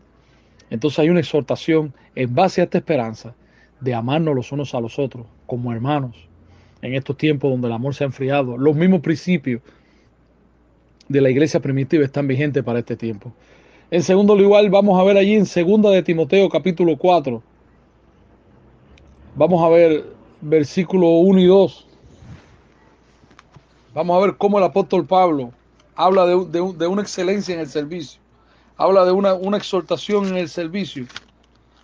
Entonces 0.70 1.00
hay 1.00 1.10
una 1.10 1.20
exhortación 1.20 1.92
en 2.14 2.34
base 2.34 2.62
a 2.62 2.64
esta 2.64 2.78
esperanza 2.78 3.34
de 3.80 3.94
amarnos 3.94 4.34
los 4.34 4.52
unos 4.52 4.74
a 4.74 4.80
los 4.80 4.98
otros 4.98 5.26
como 5.46 5.70
hermanos 5.70 6.16
en 6.80 6.94
estos 6.94 7.16
tiempos 7.16 7.50
donde 7.50 7.66
el 7.66 7.74
amor 7.74 7.94
se 7.94 8.04
ha 8.04 8.06
enfriado. 8.06 8.56
Los 8.56 8.74
mismos 8.74 9.00
principios 9.00 9.60
de 11.08 11.20
la 11.20 11.30
iglesia 11.30 11.60
primitiva 11.60 12.04
están 12.04 12.28
vigentes 12.28 12.62
para 12.62 12.80
este 12.80 12.96
tiempo. 12.96 13.32
En 13.90 14.02
segundo 14.02 14.36
lugar, 14.36 14.68
vamos 14.68 15.00
a 15.00 15.04
ver 15.04 15.16
allí 15.16 15.34
en 15.34 15.46
segunda 15.46 15.90
de 15.90 16.02
Timoteo 16.02 16.48
capítulo 16.48 16.96
4. 16.98 17.42
Vamos 19.34 19.64
a 19.64 19.68
ver 19.68 20.04
versículo 20.40 21.08
1 21.08 21.40
y 21.40 21.46
2. 21.46 21.86
Vamos 23.94 24.16
a 24.16 24.26
ver 24.26 24.36
cómo 24.36 24.58
el 24.58 24.64
apóstol 24.64 25.06
Pablo 25.06 25.52
habla 25.94 26.26
de, 26.26 26.86
una 26.86 27.02
excelencia 27.02 27.54
en 27.54 27.60
el 27.60 27.68
servicio. 27.68 28.20
Habla 28.76 29.04
de 29.06 29.12
una, 29.12 29.34
una 29.34 29.56
exhortación 29.56 30.28
en 30.28 30.36
el 30.36 30.48
servicio 30.48 31.06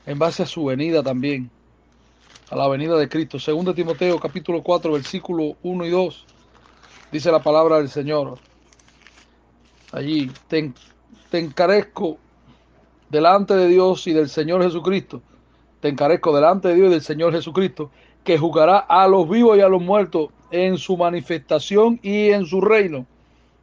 en 0.06 0.18
base 0.18 0.42
a 0.42 0.46
su 0.46 0.66
venida 0.66 1.02
también, 1.02 1.50
a 2.50 2.56
la 2.56 2.68
venida 2.68 2.96
de 2.98 3.08
Cristo. 3.08 3.40
Segundo 3.40 3.74
Timoteo 3.74 4.20
capítulo 4.20 4.62
4, 4.62 4.92
versículo 4.92 5.56
1 5.62 5.86
y 5.86 5.90
2. 5.90 6.26
Dice 7.10 7.32
la 7.32 7.42
palabra 7.42 7.78
del 7.78 7.88
Señor 7.88 8.38
allí, 9.94 10.30
te, 10.48 10.72
encarezco 11.32 12.18
delante 13.08 13.54
de 13.54 13.68
Dios 13.68 14.06
y 14.06 14.12
del 14.12 14.28
Señor 14.28 14.62
Jesucristo, 14.62 15.22
te 15.80 15.88
encarezco 15.88 16.34
delante 16.34 16.68
de 16.68 16.74
Dios 16.74 16.88
y 16.88 16.92
del 16.92 17.02
Señor 17.02 17.32
Jesucristo, 17.32 17.90
que 18.24 18.38
juzgará 18.38 18.78
a 18.78 19.06
los 19.06 19.28
vivos 19.28 19.56
y 19.56 19.60
a 19.60 19.68
los 19.68 19.82
muertos 19.82 20.28
en 20.50 20.78
su 20.78 20.96
manifestación 20.96 22.00
y 22.02 22.30
en 22.30 22.46
su 22.46 22.60
reino, 22.60 23.06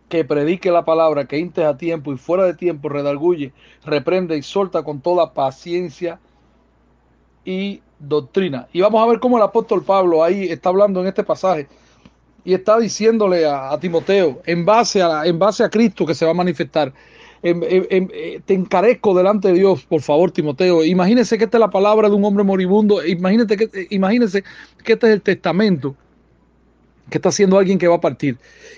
que 0.07 0.23
predique 0.23 0.71
la 0.71 0.85
palabra, 0.85 1.25
que 1.25 1.37
intes 1.37 1.65
a 1.65 1.77
tiempo 1.77 2.13
y 2.13 2.17
fuera 2.17 2.45
de 2.45 2.53
tiempo, 2.53 2.89
redarguye, 2.89 3.53
reprende 3.85 4.37
y 4.37 4.41
solta 4.41 4.83
con 4.83 5.01
toda 5.01 5.33
paciencia 5.33 6.19
y 7.43 7.81
doctrina. 7.97 8.67
Y 8.71 8.81
vamos 8.81 9.01
a 9.01 9.07
ver 9.07 9.19
cómo 9.19 9.37
el 9.37 9.43
apóstol 9.43 9.83
Pablo 9.83 10.23
ahí 10.23 10.45
está 10.45 10.69
hablando 10.69 11.01
en 11.01 11.07
este 11.07 11.23
pasaje 11.23 11.67
y 12.43 12.53
está 12.53 12.79
diciéndole 12.79 13.45
a, 13.45 13.77
Timoteo, 13.79 14.41
en 14.45 14.65
base 14.65 15.01
a, 15.01 15.25
en 15.25 15.37
base 15.37 15.63
a 15.63 15.69
Cristo 15.69 16.05
que 16.05 16.15
se 16.15 16.25
va 16.25 16.31
a 16.31 16.35
manifestar, 16.35 16.93
eh, 17.43 18.41
te 18.45 18.53
encarezco 18.53 19.15
delante 19.15 19.47
de 19.47 19.55
Dios, 19.55 19.83
por 19.83 20.01
favor, 20.01 20.31
Timoteo. 20.31 20.83
Imagínese 20.83 21.37
que 21.37 21.45
esta 21.45 21.57
es 21.57 21.61
la 21.61 21.69
palabra 21.69 22.07
de 22.09 22.15
un 22.15 22.23
hombre 22.23 22.43
moribundo. 22.43 23.03
Imagínese 23.03 23.57
que, 23.57 23.87
imagínese 23.89 24.43
que 24.83 24.93
este 24.93 25.07
es 25.07 25.13
el 25.13 25.21
testamento 25.21 25.95
que 27.09 27.17
está 27.17 27.29
haciendo 27.29 27.57
alguien 27.57 27.77
que 27.77 27.87
va 27.87 27.95
a 27.95 28.01
partir. 28.01 28.37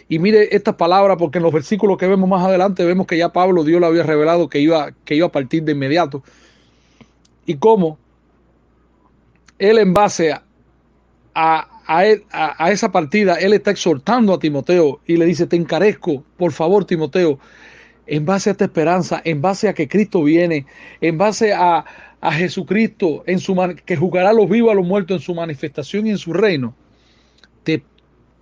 Y 0.09 0.17
mire 0.17 0.55
estas 0.55 0.75
palabras, 0.75 1.17
porque 1.19 1.37
en 1.37 1.43
los 1.43 1.53
versículos 1.53 1.97
que 1.97 2.07
vemos 2.07 2.27
más 2.27 2.43
adelante 2.43 2.83
vemos 2.83 3.05
que 3.05 3.17
ya 3.17 3.29
Pablo, 3.29 3.63
Dios 3.63 3.79
le 3.79 3.87
había 3.87 4.03
revelado 4.03 4.49
que 4.49 4.59
iba, 4.59 4.91
que 5.05 5.15
iba 5.15 5.27
a 5.27 5.31
partir 5.31 5.63
de 5.63 5.73
inmediato. 5.73 6.23
Y 7.45 7.55
cómo 7.55 7.99
él 9.59 9.77
en 9.77 9.93
base 9.93 10.33
a, 11.35 11.69
esa 12.69 12.91
partida, 12.91 13.35
él 13.35 13.53
está 13.53 13.71
exhortando 13.71 14.33
a 14.33 14.39
Timoteo 14.39 15.01
y 15.05 15.17
le 15.17 15.25
dice, 15.25 15.47
te 15.47 15.55
encarezco, 15.55 16.23
por 16.37 16.51
favor, 16.51 16.85
Timoteo, 16.85 17.39
en 18.07 18.25
base 18.25 18.49
a 18.49 18.53
esta 18.53 18.65
esperanza, 18.65 19.21
en 19.23 19.41
base 19.41 19.67
a 19.67 19.73
que 19.73 19.87
Cristo 19.87 20.23
viene, 20.23 20.65
en 21.01 21.17
base 21.17 21.53
a, 21.53 21.85
a 22.21 22.31
Jesucristo, 22.31 23.23
en 23.25 23.39
su 23.39 23.55
que 23.85 23.97
jugará 23.97 24.29
a 24.29 24.33
los 24.33 24.49
vivos 24.49 24.71
a 24.71 24.75
los 24.75 24.85
muertos 24.85 25.17
en 25.17 25.21
su 25.21 25.35
manifestación 25.35 26.07
y 26.07 26.11
en 26.11 26.17
su 26.17 26.33
reino, 26.33 26.75
te, 27.63 27.83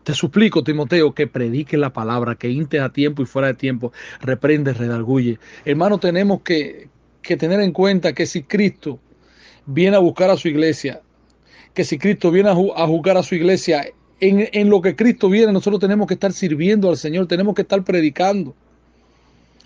te 0.04 0.14
suplico, 0.14 0.64
Timoteo, 0.64 1.14
que 1.14 1.28
predique 1.28 1.78
la 1.78 1.94
palabra, 1.94 2.36
que 2.36 2.50
intes 2.50 2.82
a 2.82 2.90
tiempo 2.90 3.22
y 3.22 3.26
fuera 3.26 3.50
de 3.50 3.54
tiempo, 3.56 3.92
reprende, 4.22 4.74
redarguye. 4.74 5.40
Hermano, 5.66 6.00
tenemos 6.00 6.42
que, 6.42 6.90
que 7.22 7.38
tener 7.38 7.60
en 7.62 7.72
cuenta 7.72 8.14
que 8.14 8.26
si 8.26 8.44
Cristo 8.44 9.00
viene 9.66 9.96
a 9.96 10.00
buscar 10.00 10.30
a 10.30 10.38
su 10.38 10.48
iglesia, 10.48 11.02
que 11.74 11.84
si 11.86 11.98
Cristo 11.98 12.32
viene 12.32 12.50
a, 12.50 12.54
a 12.54 12.88
juzgar 12.88 13.18
a 13.18 13.24
su 13.24 13.36
iglesia, 13.36 13.86
en, 14.20 14.48
en, 14.52 14.70
lo 14.70 14.82
que 14.82 14.96
Cristo 14.96 15.30
viene, 15.30 15.52
nosotros 15.52 15.80
tenemos 15.80 16.08
que 16.08 16.14
estar 16.14 16.32
sirviendo 16.32 16.90
al 16.90 16.98
Señor, 16.98 17.28
tenemos 17.28 17.56
que 17.56 17.64
estar 17.64 17.84
predicando. 17.84 18.54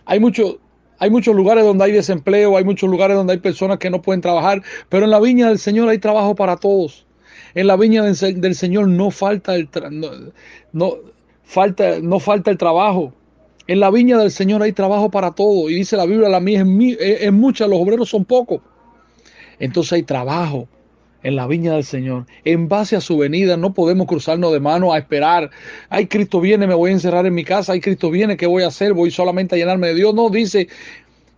Hay, 0.06 0.20
mucho, 0.20 0.60
hay 0.98 1.10
muchos 1.10 1.36
lugares 1.36 1.66
donde 1.66 1.84
hay 1.84 1.92
desempleo, 1.92 2.56
hay 2.56 2.64
muchos 2.64 2.90
lugares 2.90 3.18
donde 3.18 3.34
hay 3.34 3.40
personas 3.40 3.80
que 3.80 3.90
no 3.90 4.02
pueden 4.02 4.22
trabajar, 4.22 4.62
pero 4.88 5.06
en 5.06 5.12
la 5.12 5.20
viña 5.20 5.50
del 5.50 5.60
Señor 5.60 5.90
hay 5.90 5.98
trabajo 5.98 6.36
para 6.36 6.56
todos. 6.58 7.06
En 7.54 7.68
la 7.68 7.76
viña 7.76 8.04
del, 8.04 8.56
Señor 8.56 8.88
no 8.88 9.12
falta 9.12 9.56
el 9.56 9.70
no, 10.74 10.98
falta, 11.44 12.00
no 12.02 12.20
falta 12.20 12.52
el 12.52 12.58
trabajo. 12.58 13.14
En 13.68 13.80
la 13.80 13.90
viña 13.90 14.18
del 14.18 14.32
Señor 14.32 14.62
hay 14.62 14.74
trabajo 14.74 15.10
para 15.10 15.32
todos. 15.32 15.72
Y 15.72 15.76
dice 15.76 15.98
la 15.98 16.06
Biblia, 16.06 16.30
la 16.30 16.40
mía 16.40 16.66
es, 17.00 17.22
es 17.22 17.34
mucha, 17.34 17.66
los 17.66 17.80
obreros 17.80 18.10
son 18.10 18.26
pocos. 18.26 18.62
Entonces 19.58 19.94
hay 19.94 20.04
trabajo 20.04 20.68
en 21.26 21.36
la 21.36 21.48
viña 21.48 21.74
del 21.74 21.84
Señor. 21.84 22.28
En 22.46 22.70
base 22.70 22.96
a 22.96 23.02
su 23.02 23.18
venida 23.18 23.58
no 23.58 23.74
podemos 23.74 24.06
cruzarnos 24.06 24.54
de 24.54 24.60
mano 24.60 24.94
a 24.94 25.00
esperar. 25.00 25.50
Ay, 25.90 26.06
Cristo 26.06 26.40
viene, 26.40 26.68
me 26.68 26.76
voy 26.76 26.92
a 26.92 26.94
encerrar 26.94 27.26
en 27.26 27.34
mi 27.34 27.44
casa. 27.44 27.74
Ay, 27.74 27.82
Cristo 27.82 28.12
viene, 28.12 28.38
¿qué 28.38 28.46
voy 28.46 28.62
a 28.62 28.68
hacer? 28.68 28.94
Voy 28.94 29.10
solamente 29.10 29.56
a 29.56 29.58
llenarme 29.58 29.88
de 29.88 29.96
Dios. 29.96 30.14
No, 30.14 30.30
dice 30.30 30.68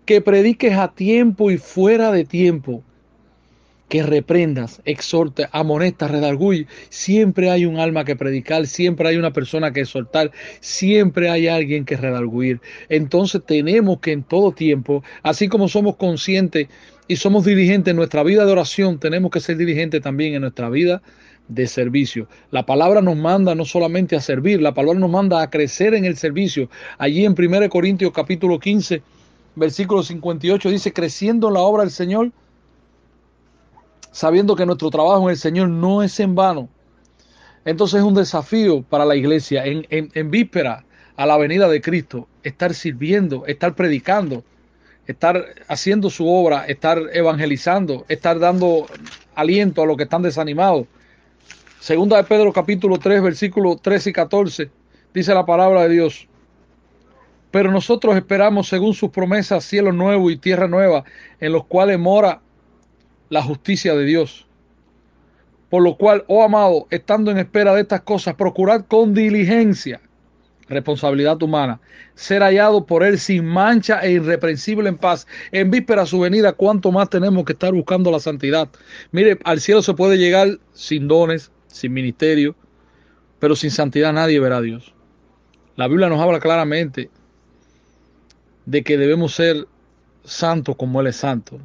que 0.03 0.19
prediques 0.19 0.73
a 0.73 0.89
tiempo 0.93 1.51
y 1.51 1.57
fuera 1.57 2.11
de 2.11 2.25
tiempo. 2.25 2.83
Que 3.89 4.03
reprendas, 4.03 4.81
exhorte, 4.83 5.47
amonesta, 5.51 6.07
redarguye. 6.07 6.67
Siempre 6.89 7.49
hay 7.49 7.65
un 7.65 7.79
alma 7.79 8.03
que 8.03 8.15
predicar, 8.15 8.67
siempre 8.67 9.07
hay 9.07 9.17
una 9.17 9.31
persona 9.31 9.71
que 9.71 9.81
exhortar, 9.81 10.31
siempre 10.59 11.29
hay 11.29 11.47
alguien 11.47 11.85
que 11.85 11.95
redarguir. 11.95 12.59
Entonces 12.89 13.41
tenemos 13.45 13.99
que 13.99 14.11
en 14.11 14.23
todo 14.23 14.51
tiempo, 14.51 15.03
así 15.23 15.47
como 15.47 15.69
somos 15.69 15.95
conscientes 15.95 16.67
y 17.07 17.15
somos 17.15 17.45
dirigentes 17.45 17.91
en 17.91 17.97
nuestra 17.97 18.23
vida 18.23 18.45
de 18.45 18.51
oración, 18.51 18.99
tenemos 18.99 19.31
que 19.31 19.39
ser 19.39 19.55
dirigentes 19.55 20.01
también 20.01 20.33
en 20.33 20.41
nuestra 20.41 20.69
vida 20.69 21.01
de 21.47 21.67
servicio. 21.67 22.27
La 22.51 22.65
palabra 22.65 23.01
nos 23.01 23.15
manda 23.15 23.55
no 23.55 23.65
solamente 23.65 24.15
a 24.15 24.21
servir, 24.21 24.61
la 24.61 24.73
palabra 24.73 24.99
nos 24.99 25.09
manda 25.09 25.41
a 25.41 25.49
crecer 25.49 25.93
en 25.93 26.05
el 26.05 26.17
servicio. 26.17 26.69
Allí 26.97 27.25
en 27.25 27.35
1 27.37 27.69
Corintios 27.69 28.11
capítulo 28.11 28.59
15, 28.59 29.01
versículo 29.55 30.03
58 30.03 30.69
dice, 30.69 30.93
creciendo 30.93 31.47
en 31.47 31.53
la 31.55 31.61
obra 31.61 31.83
del 31.83 31.91
Señor, 31.91 32.31
sabiendo 34.17 34.55
que 34.55 34.65
nuestro 34.65 34.89
trabajo 34.89 35.27
en 35.27 35.29
el 35.29 35.37
Señor 35.37 35.69
no 35.69 36.01
es 36.01 36.19
en 36.19 36.33
vano. 36.33 36.69
Entonces 37.65 37.99
es 37.99 38.03
un 38.03 38.15
desafío 38.15 38.81
para 38.81 39.05
la 39.05 39.15
iglesia 39.15 39.63
en, 39.63 40.31
víspera 40.31 40.85
a 41.15 41.27
la 41.27 41.37
venida 41.37 41.69
de 41.69 41.81
Cristo, 41.81 42.27
estar 42.41 42.73
sirviendo, 42.73 43.45
estar 43.45 43.75
predicando, 43.75 44.43
estar 45.05 45.45
haciendo 45.67 46.09
su 46.09 46.27
obra, 46.27 46.65
estar 46.65 46.99
evangelizando, 47.13 48.05
estar 48.09 48.39
dando 48.39 48.87
aliento 49.35 49.83
a 49.83 49.85
los 49.85 49.95
que 49.97 50.03
están 50.03 50.23
desanimados. 50.23 50.87
Segunda 51.79 52.17
de 52.17 52.23
Pedro 52.23 52.51
capítulo 52.51 52.97
3, 52.97 53.21
versículos 53.21 53.79
13 53.83 54.09
y 54.09 54.13
14, 54.13 54.71
dice 55.13 55.31
la 55.35 55.45
palabra 55.45 55.83
de 55.83 55.89
Dios. 55.89 56.27
Pero 57.51 57.69
nosotros 57.69 58.15
esperamos 58.15 58.67
según 58.67 58.95
sus 58.95 59.11
promesas 59.11 59.63
cielo 59.63 59.91
nuevo 59.91 60.31
y 60.31 60.37
tierra 60.37 60.67
nueva, 60.67 61.03
en 61.39 61.51
los 61.51 61.65
cuales 61.65 61.99
mora 61.99 62.41
la 63.29 63.41
justicia 63.41 63.95
de 63.95 64.05
Dios. 64.05 64.47
Por 65.69 65.83
lo 65.83 65.97
cual, 65.97 66.23
oh 66.27 66.43
amado, 66.43 66.87
estando 66.89 67.29
en 67.31 67.37
espera 67.37 67.73
de 67.73 67.81
estas 67.81 68.01
cosas, 68.01 68.35
procurad 68.35 68.85
con 68.85 69.13
diligencia 69.13 69.99
responsabilidad 70.69 71.41
humana, 71.41 71.79
ser 72.15 72.41
hallado 72.41 72.85
por 72.85 73.03
Él 73.03 73.17
sin 73.17 73.45
mancha 73.45 73.99
e 74.01 74.11
irreprensible 74.11 74.89
en 74.89 74.97
paz. 74.97 75.27
En 75.51 75.71
víspera 75.71 76.01
de 76.01 76.07
su 76.07 76.19
venida, 76.19 76.53
¿cuánto 76.53 76.91
más 76.91 77.09
tenemos 77.09 77.45
que 77.45 77.53
estar 77.53 77.73
buscando 77.73 78.11
la 78.11 78.19
santidad? 78.19 78.69
Mire, 79.11 79.39
al 79.43 79.59
cielo 79.59 79.81
se 79.81 79.93
puede 79.93 80.17
llegar 80.17 80.59
sin 80.73 81.07
dones, 81.07 81.51
sin 81.67 81.93
ministerio, 81.93 82.55
pero 83.39 83.55
sin 83.55 83.71
santidad 83.71 84.13
nadie 84.13 84.39
verá 84.39 84.57
a 84.57 84.61
Dios. 84.61 84.93
La 85.75 85.87
Biblia 85.87 86.09
nos 86.09 86.19
habla 86.19 86.39
claramente 86.39 87.09
de 88.65 88.83
que 88.83 88.97
debemos 88.97 89.35
ser 89.35 89.67
santo 90.27 90.75
como 90.75 91.01
Él 91.01 91.07
es 91.07 91.15
santo. 91.15 91.59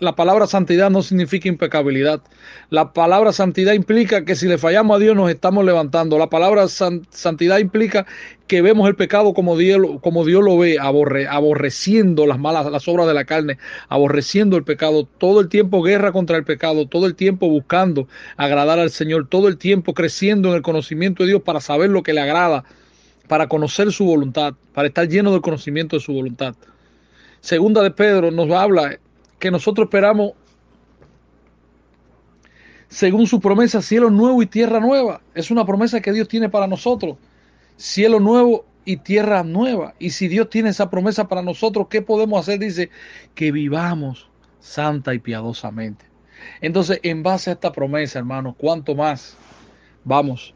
La 0.00 0.14
palabra 0.14 0.46
santidad 0.46 0.90
no 0.90 1.02
significa 1.02 1.48
impecabilidad. 1.48 2.22
La 2.70 2.92
palabra 2.92 3.32
santidad 3.32 3.72
implica 3.72 4.24
que 4.24 4.36
si 4.36 4.46
le 4.46 4.56
fallamos 4.56 4.96
a 4.96 4.98
Dios 5.00 5.16
nos 5.16 5.30
estamos 5.30 5.64
levantando. 5.64 6.16
La 6.16 6.30
palabra 6.30 6.68
santidad 6.68 7.58
implica 7.58 8.06
que 8.46 8.62
vemos 8.62 8.88
el 8.88 8.94
pecado 8.94 9.34
como 9.34 9.56
Dios, 9.56 9.80
lo 9.80 10.58
ve, 10.58 10.78
aborreciendo 10.78 12.26
las 12.26 12.38
malas, 12.38 12.70
las 12.70 12.86
obras 12.88 13.06
de 13.06 13.14
la 13.14 13.24
carne, 13.24 13.58
aborreciendo 13.88 14.56
el 14.56 14.64
pecado, 14.64 15.08
todo 15.18 15.40
el 15.40 15.48
tiempo 15.48 15.82
guerra 15.82 16.12
contra 16.12 16.36
el 16.36 16.44
pecado, 16.44 16.86
todo 16.86 17.06
el 17.06 17.14
tiempo 17.14 17.48
buscando 17.48 18.06
agradar 18.36 18.78
al 18.78 18.90
Señor, 18.90 19.28
todo 19.28 19.48
el 19.48 19.56
tiempo 19.56 19.94
creciendo 19.94 20.50
en 20.50 20.56
el 20.56 20.62
conocimiento 20.62 21.22
de 21.22 21.30
Dios 21.30 21.42
para 21.42 21.60
saber 21.60 21.90
lo 21.90 22.02
que 22.02 22.12
le 22.12 22.20
agrada, 22.20 22.64
para 23.28 23.48
conocer 23.48 23.90
su 23.92 24.04
voluntad, 24.04 24.54
para 24.72 24.88
estar 24.88 25.08
lleno 25.08 25.32
del 25.32 25.40
conocimiento 25.40 25.96
de 25.96 26.00
su 26.00 26.12
voluntad. 26.12 26.54
Segunda 27.44 27.82
de 27.82 27.90
Pedro 27.90 28.30
nos 28.30 28.50
habla 28.52 28.98
que 29.38 29.50
nosotros 29.50 29.84
esperamos, 29.84 30.32
según 32.88 33.26
su 33.26 33.38
promesa, 33.38 33.82
cielo 33.82 34.08
nuevo 34.08 34.42
y 34.42 34.46
tierra 34.46 34.80
nueva. 34.80 35.20
Es 35.34 35.50
una 35.50 35.66
promesa 35.66 36.00
que 36.00 36.14
Dios 36.14 36.26
tiene 36.26 36.48
para 36.48 36.66
nosotros. 36.66 37.18
Cielo 37.76 38.18
nuevo 38.18 38.64
y 38.86 38.96
tierra 38.96 39.42
nueva. 39.42 39.92
Y 39.98 40.08
si 40.08 40.26
Dios 40.26 40.48
tiene 40.48 40.70
esa 40.70 40.88
promesa 40.88 41.28
para 41.28 41.42
nosotros, 41.42 41.88
¿qué 41.90 42.00
podemos 42.00 42.40
hacer? 42.40 42.60
Dice 42.60 42.88
que 43.34 43.52
vivamos 43.52 44.26
santa 44.60 45.12
y 45.12 45.18
piadosamente. 45.18 46.06
Entonces, 46.62 46.98
en 47.02 47.22
base 47.22 47.50
a 47.50 47.52
esta 47.52 47.72
promesa, 47.72 48.20
hermanos, 48.20 48.54
¿cuánto 48.56 48.94
más 48.94 49.36
vamos? 50.02 50.54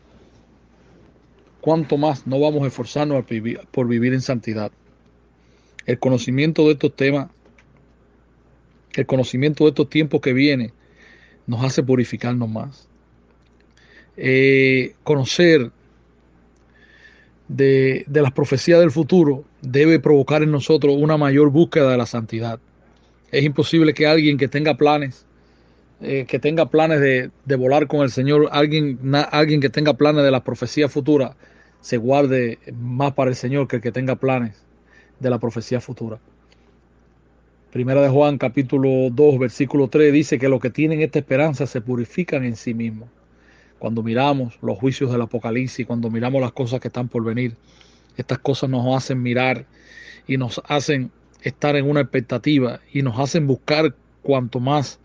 ¿Cuánto 1.60 1.98
más 1.98 2.26
no 2.26 2.40
vamos 2.40 2.62
a 2.62 2.68
esforzarnos 2.68 3.26
por 3.72 3.88
vivir 3.88 4.14
en 4.14 4.22
santidad? 4.22 4.72
El 5.88 5.98
conocimiento 5.98 6.66
de 6.66 6.72
estos 6.72 6.94
temas, 6.94 7.30
el 8.92 9.06
conocimiento 9.06 9.64
de 9.64 9.70
estos 9.70 9.88
tiempos 9.88 10.20
que 10.20 10.34
vienen, 10.34 10.70
nos 11.46 11.64
hace 11.64 11.82
purificarnos 11.82 12.46
más. 12.46 12.86
Eh, 14.18 14.92
conocer 15.02 15.70
de, 17.48 18.04
las 18.06 18.32
profecías 18.32 18.80
del 18.80 18.90
futuro 18.90 19.44
debe 19.62 19.98
provocar 19.98 20.42
en 20.42 20.50
nosotros 20.50 20.94
una 20.98 21.16
mayor 21.16 21.48
búsqueda 21.50 21.90
de 21.90 21.96
la 21.96 22.04
santidad. 22.04 22.60
Es 23.32 23.44
imposible 23.44 23.94
que 23.94 24.06
alguien 24.06 24.36
que 24.36 24.48
tenga 24.48 24.76
planes, 24.76 25.24
eh, 26.02 26.26
que 26.28 26.38
tenga 26.38 26.68
planes 26.68 27.00
de, 27.00 27.30
de, 27.46 27.56
volar 27.56 27.86
con 27.86 28.02
el 28.02 28.10
Señor, 28.10 28.50
alguien, 28.52 28.98
alguien 29.32 29.62
que 29.62 29.70
tenga 29.70 29.94
planes 29.94 30.22
de 30.22 30.30
las 30.32 30.42
profecías 30.42 30.92
futuras, 30.92 31.34
se 31.80 31.96
guarde 31.96 32.58
más 32.78 33.14
para 33.14 33.30
el 33.30 33.36
Señor 33.36 33.68
que 33.68 33.76
el 33.76 33.82
que 33.82 33.90
tenga 33.90 34.16
planes 34.16 34.67
de 35.20 35.30
la 35.30 35.38
profecía 35.38 35.80
futura. 35.80 36.18
Primera 37.72 38.00
de 38.00 38.08
Juan 38.08 38.38
capítulo 38.38 39.10
2 39.10 39.38
versículo 39.38 39.88
3 39.88 40.12
dice 40.12 40.38
que 40.38 40.48
los 40.48 40.60
que 40.60 40.70
tienen 40.70 41.02
esta 41.02 41.18
esperanza 41.18 41.66
se 41.66 41.80
purifican 41.80 42.44
en 42.44 42.56
sí 42.56 42.74
mismos. 42.74 43.08
cuando 43.78 44.02
miramos 44.02 44.58
los 44.60 44.76
juicios 44.76 45.12
del 45.12 45.20
Apocalipsis, 45.22 45.86
cuando 45.86 46.10
miramos 46.10 46.40
las 46.40 46.50
cosas 46.50 46.80
que 46.80 46.88
están 46.88 47.08
por 47.08 47.22
venir, 47.22 47.54
estas 48.16 48.38
cosas 48.38 48.68
nos 48.68 48.96
hacen 48.96 49.22
mirar 49.22 49.66
y 50.26 50.36
nos 50.36 50.60
hacen 50.64 51.12
estar 51.42 51.76
en 51.76 51.88
una 51.88 52.00
expectativa 52.00 52.80
y 52.92 53.02
nos 53.02 53.18
hacen 53.20 53.46
buscar 53.46 53.94
cuanto 54.22 54.58
más 54.58 54.98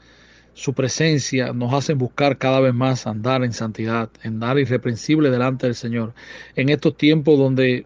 su 0.53 0.73
presencia, 0.73 1.53
nos 1.53 1.73
hacen 1.73 1.97
buscar 1.97 2.37
cada 2.37 2.59
vez 2.59 2.73
más 2.73 3.07
andar 3.07 3.43
en 3.43 3.53
santidad, 3.53 4.09
andar 4.23 4.59
irreprensible 4.59 5.29
delante 5.29 5.65
del 5.67 5.75
Señor. 5.75 6.13
En 6.55 6.69
estos 6.69 6.95
tiempos 6.95 7.37
donde 7.37 7.85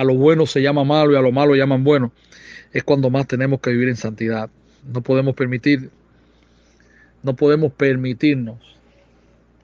a 0.00 0.04
lo 0.04 0.14
bueno 0.14 0.46
se 0.46 0.62
llama 0.62 0.82
malo 0.82 1.12
y 1.12 1.16
a 1.16 1.20
lo 1.20 1.30
malo 1.30 1.54
llaman 1.54 1.84
bueno, 1.84 2.10
es 2.72 2.82
cuando 2.84 3.10
más 3.10 3.26
tenemos 3.26 3.60
que 3.60 3.70
vivir 3.70 3.88
en 3.90 3.96
santidad. 3.96 4.48
No 4.90 5.02
podemos 5.02 5.34
permitir, 5.34 5.90
no 7.22 7.36
podemos 7.36 7.70
permitirnos 7.72 8.58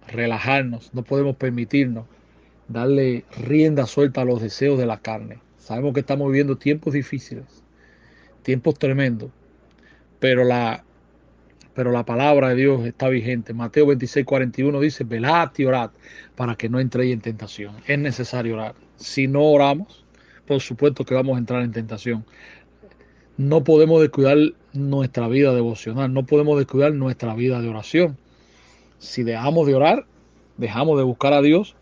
relajarnos, 0.08 0.92
no 0.92 1.02
podemos 1.04 1.36
permitirnos 1.36 2.04
darle 2.68 3.24
rienda 3.38 3.86
suelta 3.86 4.20
a 4.20 4.24
los 4.26 4.42
deseos 4.42 4.78
de 4.78 4.84
la 4.84 4.98
carne. 4.98 5.38
Sabemos 5.56 5.94
que 5.94 6.00
estamos 6.00 6.28
viviendo 6.28 6.56
tiempos 6.56 6.92
difíciles, 6.92 7.46
tiempos 8.42 8.78
tremendos, 8.78 9.30
pero 10.20 10.44
la, 10.44 10.84
pero 11.72 11.92
la 11.92 12.04
palabra 12.04 12.50
de 12.50 12.56
Dios 12.56 12.84
está 12.84 13.08
vigente. 13.08 13.54
Mateo 13.54 13.86
26, 13.86 14.26
41 14.26 14.80
dice, 14.80 15.04
velad 15.04 15.50
y 15.56 15.64
orad 15.64 15.92
para 16.34 16.56
que 16.56 16.68
no 16.68 16.78
entréis 16.78 17.14
en 17.14 17.22
tentación. 17.22 17.74
Es 17.86 17.98
necesario 17.98 18.52
orar. 18.52 18.74
Si 18.96 19.28
no 19.28 19.42
oramos, 19.42 20.05
por 20.46 20.60
supuesto 20.60 21.04
que 21.04 21.14
vamos 21.14 21.36
a 21.36 21.38
entrar 21.38 21.62
en 21.62 21.72
tentación. 21.72 22.24
No 23.36 23.64
podemos 23.64 24.00
descuidar 24.00 24.38
nuestra 24.72 25.28
vida 25.28 25.52
devocional, 25.54 26.12
no 26.12 26.24
podemos 26.24 26.58
descuidar 26.58 26.92
nuestra 26.94 27.34
vida 27.34 27.60
de 27.60 27.68
oración. 27.68 28.16
Si 28.98 29.22
dejamos 29.22 29.66
de 29.66 29.74
orar, 29.74 30.06
dejamos 30.56 30.96
de 30.96 31.04
buscar 31.04 31.32
a 31.32 31.42
Dios, 31.42 31.76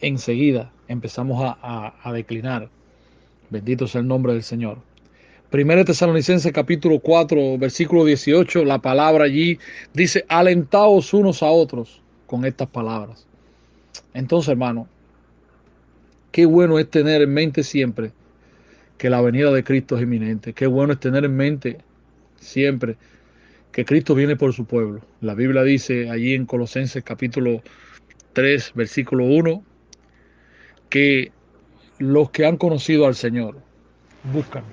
enseguida 0.00 0.72
empezamos 0.88 1.42
a, 1.42 2.12
declinar. 2.12 2.68
Bendito 3.50 3.86
sea 3.86 4.00
el 4.00 4.08
nombre 4.08 4.32
del 4.32 4.42
Señor. 4.42 4.78
Primero 5.50 5.84
Tesalonicenses 5.84 6.52
capítulo 6.52 6.98
4, 6.98 7.58
versículo 7.58 8.04
18, 8.04 8.64
la 8.64 8.80
palabra 8.80 9.24
allí 9.24 9.58
dice, 9.92 10.24
alentaos 10.28 11.14
unos 11.14 11.42
a 11.42 11.46
otros 11.46 12.00
con 12.26 12.44
estas 12.44 12.68
palabras. 12.68 13.26
Entonces, 14.12 14.48
hermano, 14.48 14.88
qué 16.36 16.44
bueno 16.44 16.78
es 16.78 16.90
tener 16.90 17.22
en 17.22 17.32
mente 17.32 17.62
siempre 17.62 18.12
que 18.98 19.08
la 19.08 19.22
venida 19.22 19.50
de 19.52 19.64
Cristo 19.64 19.96
es 19.96 20.02
inminente. 20.02 20.52
Qué 20.52 20.66
bueno 20.66 20.92
es 20.92 21.00
tener 21.00 21.24
en 21.24 21.34
mente 21.34 21.78
siempre 22.38 22.98
que 23.72 23.86
Cristo 23.86 24.14
viene 24.14 24.36
por 24.36 24.52
su 24.52 24.66
pueblo. 24.66 25.00
La 25.22 25.32
Biblia 25.32 25.62
dice 25.62 26.10
allí 26.10 26.34
en 26.34 26.44
Colosenses 26.44 27.02
capítulo 27.02 27.62
3, 28.34 28.72
versículo 28.74 29.24
1, 29.24 29.64
que 30.90 31.32
los 32.00 32.28
que 32.28 32.44
han 32.44 32.58
conocido 32.58 33.06
al 33.06 33.14
Señor 33.14 33.56
buscan 34.30 34.64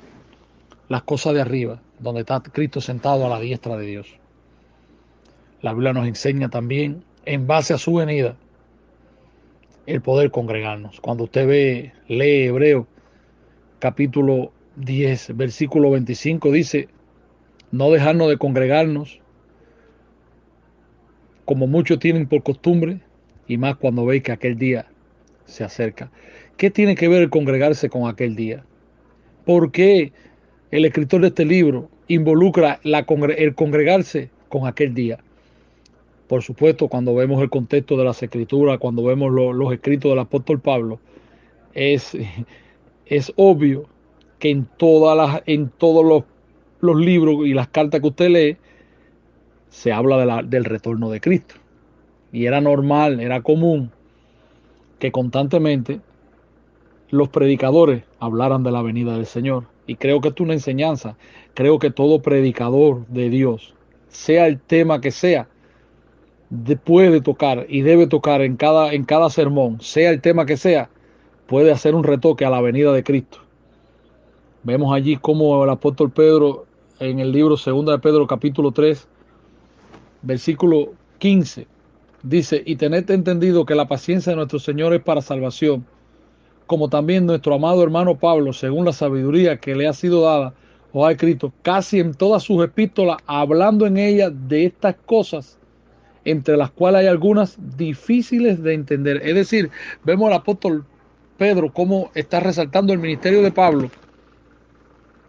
las 0.89 1.03
cosas 1.03 1.33
de 1.33 1.39
arriba, 1.39 1.81
donde 1.97 2.19
está 2.19 2.41
Cristo 2.41 2.81
sentado 2.81 3.25
a 3.25 3.29
la 3.29 3.39
diestra 3.39 3.77
de 3.77 3.85
Dios. 3.85 4.07
La 5.61 5.71
Biblia 5.71 5.93
nos 5.93 6.09
enseña 6.09 6.49
también, 6.49 7.05
en 7.23 7.47
base 7.47 7.73
a 7.73 7.77
su 7.77 7.93
venida, 7.93 8.35
el 9.85 10.01
poder 10.01 10.31
congregarnos. 10.31 10.99
Cuando 11.01 11.25
usted 11.25 11.47
ve, 11.47 11.93
lee 12.07 12.45
Hebreo 12.45 12.87
capítulo 13.79 14.51
10, 14.77 15.35
versículo 15.35 15.91
25, 15.91 16.51
dice, 16.51 16.87
no 17.71 17.91
dejarnos 17.91 18.29
de 18.29 18.37
congregarnos, 18.37 19.19
como 21.45 21.67
muchos 21.67 21.99
tienen 21.99 22.27
por 22.27 22.43
costumbre, 22.43 23.01
y 23.47 23.57
más 23.57 23.75
cuando 23.75 24.05
veis 24.05 24.23
que 24.23 24.31
aquel 24.31 24.57
día 24.57 24.87
se 25.45 25.63
acerca. 25.63 26.09
¿Qué 26.55 26.71
tiene 26.71 26.95
que 26.95 27.09
ver 27.09 27.23
el 27.23 27.29
congregarse 27.29 27.89
con 27.89 28.07
aquel 28.07 28.35
día? 28.35 28.63
¿Por 29.45 29.71
qué 29.71 30.13
el 30.71 30.85
escritor 30.85 31.21
de 31.21 31.27
este 31.27 31.43
libro 31.43 31.89
involucra 32.07 32.79
la, 32.83 33.05
el 33.37 33.55
congregarse 33.55 34.29
con 34.47 34.65
aquel 34.65 34.93
día? 34.93 35.19
Por 36.27 36.41
supuesto, 36.41 36.87
cuando 36.87 37.13
vemos 37.15 37.41
el 37.41 37.49
contexto 37.49 37.97
de 37.97 38.05
las 38.05 38.21
escrituras, 38.23 38.79
cuando 38.79 39.03
vemos 39.03 39.31
los 39.31 39.73
escritos 39.73 40.11
del 40.11 40.19
apóstol 40.19 40.59
Pablo, 40.59 40.99
es, 41.73 42.17
es 43.05 43.33
obvio 43.35 43.85
que 44.39 44.49
en, 44.49 44.65
todas 44.77 45.15
las, 45.17 45.43
en 45.45 45.69
todos 45.69 46.25
los, 46.81 46.95
libros 46.99 47.45
y 47.45 47.53
las 47.53 47.69
cartas 47.69 48.01
que 48.01 48.07
usted 48.07 48.29
lee, 48.29 48.57
se 49.69 49.91
habla 49.91 50.17
de 50.17 50.25
la, 50.25 50.43
del 50.43 50.65
retorno 50.65 51.09
de 51.09 51.21
Cristo. 51.21 51.55
Y 52.31 52.45
era 52.45 52.59
normal, 52.61 53.19
era 53.19 53.41
común 53.41 53.91
que 54.99 55.11
constantemente 55.11 56.01
los 57.09 57.29
predicadores 57.29 58.03
hablaran 58.19 58.63
de 58.63 58.71
la 58.71 58.81
venida 58.81 59.15
del 59.15 59.25
Señor. 59.25 59.65
Y 59.85 59.95
creo 59.95 60.19
que 60.21 60.29
es 60.29 60.39
una 60.39 60.53
enseñanza. 60.53 61.15
Creo 61.53 61.79
que 61.79 61.91
todo 61.91 62.21
predicador 62.21 63.05
de 63.07 63.29
Dios, 63.29 63.75
sea 64.07 64.47
el 64.47 64.59
tema 64.59 65.01
que 65.01 65.11
sea, 65.11 65.47
puede 66.83 67.21
tocar 67.21 67.65
y 67.69 67.81
debe 67.81 68.07
tocar 68.07 68.41
en 68.41 68.57
cada, 68.57 68.93
en 68.93 69.05
cada 69.05 69.29
sermón, 69.29 69.81
sea 69.81 70.09
el 70.09 70.21
tema 70.21 70.45
que 70.45 70.57
sea, 70.57 70.89
puede 71.47 71.71
hacer 71.71 71.95
un 71.95 72.03
retoque 72.03 72.45
a 72.45 72.49
la 72.49 72.61
venida 72.61 72.91
de 72.91 73.03
Cristo. 73.03 73.39
Vemos 74.63 74.93
allí 74.93 75.17
como 75.17 75.63
el 75.63 75.69
apóstol 75.69 76.11
Pedro 76.11 76.65
en 76.99 77.19
el 77.19 77.31
libro 77.31 77.55
2 77.57 77.85
de 77.85 77.99
Pedro 77.99 78.27
capítulo 78.27 78.71
3, 78.71 79.07
versículo 80.21 80.93
15, 81.17 81.67
Dice, 82.23 82.63
y 82.65 82.77
tened 82.77 83.11
entendido 83.11 83.65
que 83.65 83.75
la 83.75 83.89
paciencia 83.89 84.31
de 84.31 84.37
nuestro 84.37 84.57
Señor 84.57 84.93
es 84.93 85.01
para 85.01 85.21
salvación, 85.21 85.85
como 86.65 86.87
también 86.87 87.25
nuestro 87.25 87.53
amado 87.53 87.83
hermano 87.83 88.17
Pablo, 88.17 88.53
según 88.53 88.85
la 88.85 88.93
sabiduría 88.93 89.57
que 89.57 89.75
le 89.75 89.89
ha 89.89 89.93
sido 89.93 90.21
dada, 90.21 90.53
os 90.93 91.05
ha 91.05 91.11
escrito 91.11 91.51
casi 91.63 91.99
en 91.99 92.13
todas 92.13 92.43
sus 92.43 92.63
epístolas, 92.63 93.17
hablando 93.25 93.85
en 93.85 93.97
ellas 93.97 94.31
de 94.47 94.67
estas 94.67 94.95
cosas, 95.05 95.59
entre 96.25 96.57
las 96.57 96.71
cuales 96.71 97.01
hay 97.01 97.07
algunas 97.07 97.57
difíciles 97.77 98.61
de 98.63 98.73
entender. 98.73 99.21
Es 99.23 99.35
decir, 99.35 99.69
vemos 100.03 100.27
al 100.27 100.37
apóstol 100.37 100.85
Pedro 101.37 101.73
cómo 101.73 102.11
está 102.15 102.39
resaltando 102.39 102.93
el 102.93 102.99
ministerio 102.99 103.41
de 103.41 103.51
Pablo, 103.51 103.89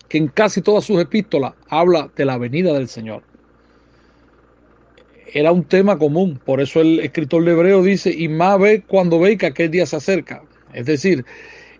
que 0.08 0.18
en 0.18 0.28
casi 0.28 0.62
todas 0.62 0.84
sus 0.84 1.00
epístolas 1.00 1.54
habla 1.68 2.10
de 2.14 2.24
la 2.24 2.38
venida 2.38 2.72
del 2.72 2.88
Señor 2.88 3.22
era 5.34 5.50
un 5.50 5.64
tema 5.64 5.98
común. 5.98 6.40
Por 6.44 6.60
eso 6.60 6.80
el 6.80 7.00
escritor 7.00 7.44
de 7.44 7.52
Hebreo 7.52 7.82
dice, 7.82 8.14
y 8.16 8.28
más 8.28 8.58
ve 8.58 8.84
cuando 8.86 9.18
ve 9.18 9.36
que 9.36 9.46
aquel 9.46 9.70
día 9.70 9.84
se 9.84 9.96
acerca. 9.96 10.42
Es 10.72 10.86
decir, 10.86 11.24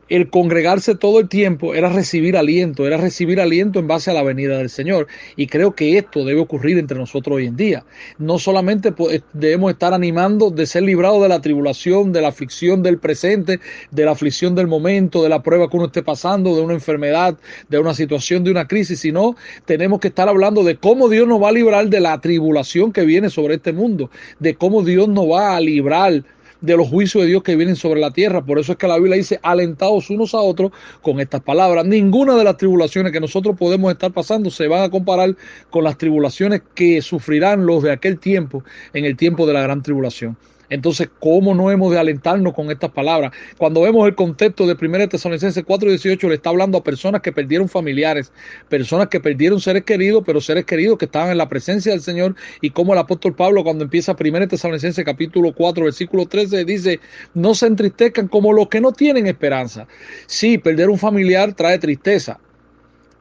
el 0.08 0.30
congregarse 0.30 0.94
todo 0.94 1.20
el 1.20 1.28
tiempo 1.28 1.74
era 1.74 1.88
recibir 1.88 2.36
aliento, 2.36 2.86
era 2.86 2.96
recibir 2.96 3.40
aliento 3.40 3.78
en 3.78 3.86
base 3.86 4.10
a 4.10 4.14
la 4.14 4.22
venida 4.22 4.58
del 4.58 4.70
Señor. 4.70 5.06
Y 5.36 5.46
creo 5.46 5.74
que 5.74 5.98
esto 5.98 6.24
debe 6.24 6.40
ocurrir 6.40 6.78
entre 6.78 6.98
nosotros 6.98 7.36
hoy 7.36 7.46
en 7.46 7.56
día. 7.56 7.84
No 8.18 8.38
solamente 8.38 8.92
debemos 9.32 9.72
estar 9.72 9.94
animando 9.94 10.50
de 10.50 10.66
ser 10.66 10.82
librados 10.82 11.22
de 11.22 11.28
la 11.28 11.40
tribulación, 11.40 12.12
de 12.12 12.20
la 12.20 12.28
aflicción 12.28 12.82
del 12.82 12.98
presente, 12.98 13.60
de 13.90 14.04
la 14.04 14.12
aflicción 14.12 14.54
del 14.54 14.66
momento, 14.66 15.22
de 15.22 15.28
la 15.28 15.42
prueba 15.42 15.68
que 15.68 15.76
uno 15.76 15.86
esté 15.86 16.02
pasando, 16.02 16.54
de 16.54 16.62
una 16.62 16.74
enfermedad, 16.74 17.36
de 17.68 17.78
una 17.78 17.94
situación, 17.94 18.44
de 18.44 18.50
una 18.50 18.66
crisis, 18.66 19.00
sino 19.00 19.36
tenemos 19.64 20.00
que 20.00 20.08
estar 20.08 20.28
hablando 20.28 20.64
de 20.64 20.76
cómo 20.76 21.08
Dios 21.08 21.26
nos 21.26 21.42
va 21.42 21.48
a 21.48 21.52
librar 21.52 21.88
de 21.88 22.00
la 22.00 22.20
tribulación 22.20 22.92
que 22.92 23.04
viene 23.04 23.30
sobre 23.30 23.54
este 23.54 23.72
mundo, 23.72 24.10
de 24.38 24.54
cómo 24.54 24.82
Dios 24.82 25.08
nos 25.08 25.30
va 25.30 25.56
a 25.56 25.60
librar 25.60 26.24
de 26.64 26.76
los 26.76 26.88
juicios 26.88 27.22
de 27.22 27.28
Dios 27.28 27.42
que 27.42 27.56
vienen 27.56 27.76
sobre 27.76 28.00
la 28.00 28.10
tierra. 28.10 28.44
Por 28.44 28.58
eso 28.58 28.72
es 28.72 28.78
que 28.78 28.88
la 28.88 28.96
Biblia 28.96 29.16
dice, 29.16 29.38
alentados 29.42 30.08
unos 30.08 30.34
a 30.34 30.38
otros 30.38 30.72
con 31.02 31.20
estas 31.20 31.42
palabras. 31.42 31.84
Ninguna 31.84 32.36
de 32.36 32.44
las 32.44 32.56
tribulaciones 32.56 33.12
que 33.12 33.20
nosotros 33.20 33.56
podemos 33.58 33.92
estar 33.92 34.12
pasando 34.12 34.50
se 34.50 34.66
van 34.66 34.82
a 34.82 34.90
comparar 34.90 35.36
con 35.70 35.84
las 35.84 35.98
tribulaciones 35.98 36.62
que 36.74 37.02
sufrirán 37.02 37.66
los 37.66 37.82
de 37.82 37.92
aquel 37.92 38.18
tiempo 38.18 38.64
en 38.94 39.04
el 39.04 39.16
tiempo 39.16 39.46
de 39.46 39.52
la 39.52 39.62
gran 39.62 39.82
tribulación. 39.82 40.36
Entonces, 40.68 41.08
¿cómo 41.20 41.54
no 41.54 41.70
hemos 41.70 41.92
de 41.92 41.98
alentarnos 41.98 42.54
con 42.54 42.70
estas 42.70 42.90
palabras? 42.90 43.32
Cuando 43.58 43.82
vemos 43.82 44.06
el 44.06 44.14
contexto 44.14 44.66
de 44.66 44.74
1 44.74 45.08
Tesalonicenses 45.08 45.64
4:18, 45.64 46.28
le 46.28 46.36
está 46.36 46.50
hablando 46.50 46.78
a 46.78 46.84
personas 46.84 47.20
que 47.20 47.32
perdieron 47.32 47.68
familiares, 47.68 48.32
personas 48.68 49.08
que 49.08 49.20
perdieron 49.20 49.60
seres 49.60 49.84
queridos, 49.84 50.22
pero 50.24 50.40
seres 50.40 50.64
queridos 50.64 50.98
que 50.98 51.06
estaban 51.06 51.30
en 51.30 51.38
la 51.38 51.48
presencia 51.48 51.92
del 51.92 52.00
Señor. 52.00 52.34
Y 52.60 52.70
como 52.70 52.92
el 52.92 52.98
apóstol 52.98 53.34
Pablo, 53.34 53.64
cuando 53.64 53.84
empieza 53.84 54.16
1 54.18 54.48
Tesalonicenses 54.48 55.04
capítulo 55.04 55.52
4, 55.54 55.84
versículo 55.84 56.26
13, 56.26 56.64
dice: 56.64 57.00
No 57.34 57.54
se 57.54 57.66
entristezcan 57.66 58.28
como 58.28 58.52
los 58.52 58.68
que 58.68 58.80
no 58.80 58.92
tienen 58.92 59.26
esperanza. 59.26 59.86
Sí, 60.26 60.58
perder 60.58 60.90
un 60.90 60.98
familiar 60.98 61.54
trae 61.54 61.78
tristeza, 61.78 62.40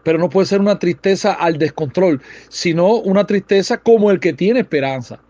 pero 0.03 0.17
no 0.19 0.29
puede 0.29 0.47
ser 0.47 0.61
una 0.61 0.79
tristeza 0.79 1.33
al 1.33 1.57
descontrol, 1.57 2.21
sino 2.49 2.95
una 2.95 3.25
tristeza 3.25 3.77
como 3.77 4.11
el 4.11 4.19
que 4.19 4.33
tiene 4.33 4.61
esperanza. 4.61 5.22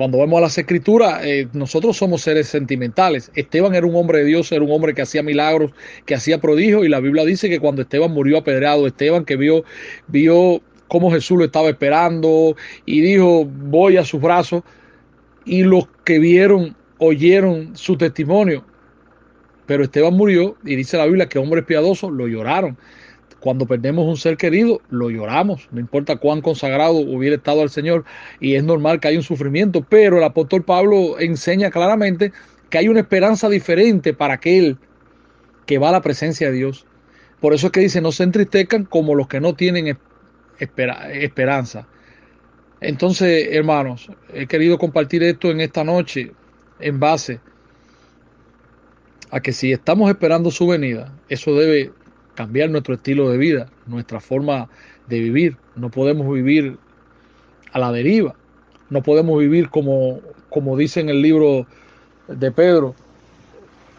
Cuando 0.00 0.16
vemos 0.16 0.38
a 0.38 0.40
las 0.40 0.56
escrituras, 0.56 1.20
eh, 1.26 1.46
nosotros 1.52 1.94
somos 1.94 2.22
seres 2.22 2.48
sentimentales. 2.48 3.30
Esteban 3.34 3.74
era 3.74 3.86
un 3.86 3.94
hombre 3.94 4.20
de 4.20 4.24
Dios, 4.24 4.50
era 4.50 4.64
un 4.64 4.70
hombre 4.70 4.94
que 4.94 5.02
hacía 5.02 5.22
milagros, 5.22 5.72
que 6.06 6.14
hacía 6.14 6.40
prodigios, 6.40 6.86
y 6.86 6.88
la 6.88 7.00
Biblia 7.00 7.22
dice 7.26 7.50
que 7.50 7.60
cuando 7.60 7.82
Esteban 7.82 8.10
murió 8.10 8.38
apedreado, 8.38 8.86
Esteban 8.86 9.26
que 9.26 9.36
vio, 9.36 9.62
vio 10.06 10.62
cómo 10.88 11.12
Jesús 11.12 11.36
lo 11.36 11.44
estaba 11.44 11.68
esperando 11.68 12.56
y 12.86 13.02
dijo, 13.02 13.44
voy 13.44 13.98
a 13.98 14.04
sus 14.06 14.22
brazos, 14.22 14.62
y 15.44 15.64
los 15.64 15.86
que 16.04 16.18
vieron, 16.18 16.74
oyeron 16.96 17.76
su 17.76 17.98
testimonio. 17.98 18.64
Pero 19.66 19.84
Esteban 19.84 20.14
murió 20.14 20.56
y 20.64 20.76
dice 20.76 20.96
la 20.96 21.04
Biblia 21.04 21.28
que 21.28 21.38
hombres 21.38 21.66
piadosos 21.66 22.10
lo 22.10 22.26
lloraron. 22.26 22.78
Cuando 23.40 23.66
perdemos 23.66 24.06
un 24.06 24.18
ser 24.18 24.36
querido, 24.36 24.82
lo 24.90 25.10
lloramos, 25.10 25.68
no 25.72 25.80
importa 25.80 26.16
cuán 26.16 26.42
consagrado 26.42 26.96
hubiera 26.96 27.36
estado 27.36 27.62
al 27.62 27.70
Señor, 27.70 28.04
y 28.38 28.54
es 28.54 28.64
normal 28.64 29.00
que 29.00 29.08
haya 29.08 29.18
un 29.18 29.24
sufrimiento, 29.24 29.84
pero 29.88 30.18
el 30.18 30.24
apóstol 30.24 30.62
Pablo 30.62 31.18
enseña 31.18 31.70
claramente 31.70 32.32
que 32.68 32.78
hay 32.78 32.88
una 32.88 33.00
esperanza 33.00 33.48
diferente 33.48 34.12
para 34.12 34.34
aquel 34.34 34.76
que 35.66 35.78
va 35.78 35.88
a 35.88 35.92
la 35.92 36.02
presencia 36.02 36.50
de 36.50 36.56
Dios. 36.56 36.86
Por 37.40 37.54
eso 37.54 37.68
es 37.68 37.72
que 37.72 37.80
dice, 37.80 38.00
no 38.00 38.12
se 38.12 38.24
entristezcan 38.24 38.84
como 38.84 39.14
los 39.14 39.26
que 39.26 39.40
no 39.40 39.54
tienen 39.54 39.96
esperanza. 40.58 41.88
Entonces, 42.82 43.48
hermanos, 43.52 44.10
he 44.34 44.46
querido 44.46 44.78
compartir 44.78 45.22
esto 45.22 45.50
en 45.50 45.60
esta 45.60 45.82
noche 45.82 46.32
en 46.78 47.00
base 47.00 47.40
a 49.30 49.40
que 49.40 49.52
si 49.52 49.72
estamos 49.72 50.10
esperando 50.10 50.50
su 50.50 50.66
venida, 50.66 51.14
eso 51.28 51.54
debe 51.54 51.92
cambiar 52.34 52.70
nuestro 52.70 52.94
estilo 52.94 53.30
de 53.30 53.38
vida, 53.38 53.68
nuestra 53.86 54.20
forma 54.20 54.68
de 55.08 55.20
vivir. 55.20 55.56
No 55.76 55.90
podemos 55.90 56.32
vivir 56.32 56.78
a 57.72 57.78
la 57.78 57.92
deriva. 57.92 58.34
No 58.88 59.02
podemos 59.02 59.38
vivir 59.38 59.68
como, 59.68 60.20
como 60.48 60.76
dice 60.76 61.00
en 61.00 61.08
el 61.08 61.22
libro 61.22 61.66
de 62.28 62.50
Pedro, 62.50 62.94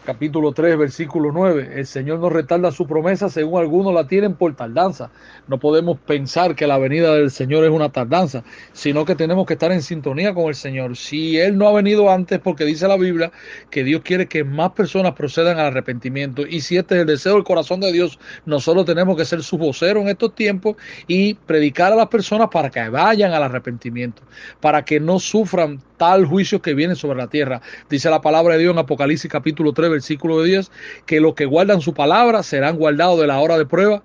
capítulo 0.04 0.52
3, 0.52 0.76
versículo 0.76 1.30
9. 1.32 1.72
El 1.74 1.86
Señor 1.86 2.18
no 2.18 2.28
retarda 2.28 2.72
su 2.72 2.86
promesa 2.86 3.28
según 3.28 3.60
algunos 3.60 3.94
la 3.94 4.06
tienen 4.06 4.34
por 4.34 4.54
tardanza. 4.54 5.10
No 5.48 5.58
podemos 5.58 5.98
pensar 5.98 6.54
que 6.54 6.66
la 6.66 6.78
venida 6.78 7.14
del 7.14 7.30
Señor 7.30 7.64
es 7.64 7.70
una 7.70 7.90
tardanza, 7.90 8.44
sino 8.72 9.04
que 9.04 9.14
tenemos 9.14 9.46
que 9.46 9.54
estar 9.54 9.72
en 9.72 9.82
sintonía 9.82 10.34
con 10.34 10.46
el 10.46 10.54
Señor. 10.54 10.96
Si 10.96 11.38
Él 11.38 11.56
no 11.56 11.68
ha 11.68 11.72
venido 11.72 12.10
antes, 12.10 12.38
porque 12.40 12.64
dice 12.64 12.88
la 12.88 12.96
Biblia 12.96 13.30
que 13.70 13.84
Dios 13.84 14.02
quiere 14.02 14.26
que 14.26 14.44
más 14.44 14.72
personas 14.72 15.12
procedan 15.12 15.58
al 15.58 15.66
arrepentimiento. 15.66 16.46
Y 16.46 16.60
si 16.60 16.76
este 16.76 16.96
es 16.96 17.00
el 17.02 17.06
deseo 17.06 17.34
del 17.34 17.44
corazón 17.44 17.80
de 17.80 17.92
Dios, 17.92 18.18
nosotros 18.44 18.84
tenemos 18.84 19.16
que 19.16 19.24
ser 19.24 19.42
su 19.42 19.58
vocero 19.58 20.00
en 20.00 20.08
estos 20.08 20.34
tiempos 20.34 20.76
y 21.06 21.34
predicar 21.34 21.92
a 21.92 21.96
las 21.96 22.08
personas 22.08 22.48
para 22.50 22.70
que 22.70 22.88
vayan 22.88 23.32
al 23.32 23.42
arrepentimiento, 23.42 24.22
para 24.60 24.84
que 24.84 25.00
no 25.00 25.18
sufran 25.18 25.80
tal 26.02 26.26
juicio 26.26 26.60
que 26.60 26.74
viene 26.74 26.96
sobre 26.96 27.16
la 27.16 27.28
tierra. 27.28 27.62
Dice 27.88 28.10
la 28.10 28.20
palabra 28.20 28.54
de 28.54 28.60
Dios 28.60 28.72
en 28.72 28.78
Apocalipsis 28.80 29.30
capítulo 29.30 29.72
3, 29.72 29.88
versículo 29.92 30.40
de 30.40 30.48
10, 30.48 30.70
que 31.06 31.20
los 31.20 31.34
que 31.34 31.46
guardan 31.46 31.80
su 31.80 31.94
palabra 31.94 32.42
serán 32.42 32.76
guardados 32.76 33.20
de 33.20 33.26
la 33.26 33.38
hora 33.38 33.58
de 33.58 33.66
prueba 33.66 34.02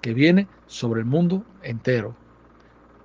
que 0.00 0.14
viene 0.14 0.48
sobre 0.66 1.00
el 1.00 1.06
mundo 1.06 1.44
entero. 1.62 2.14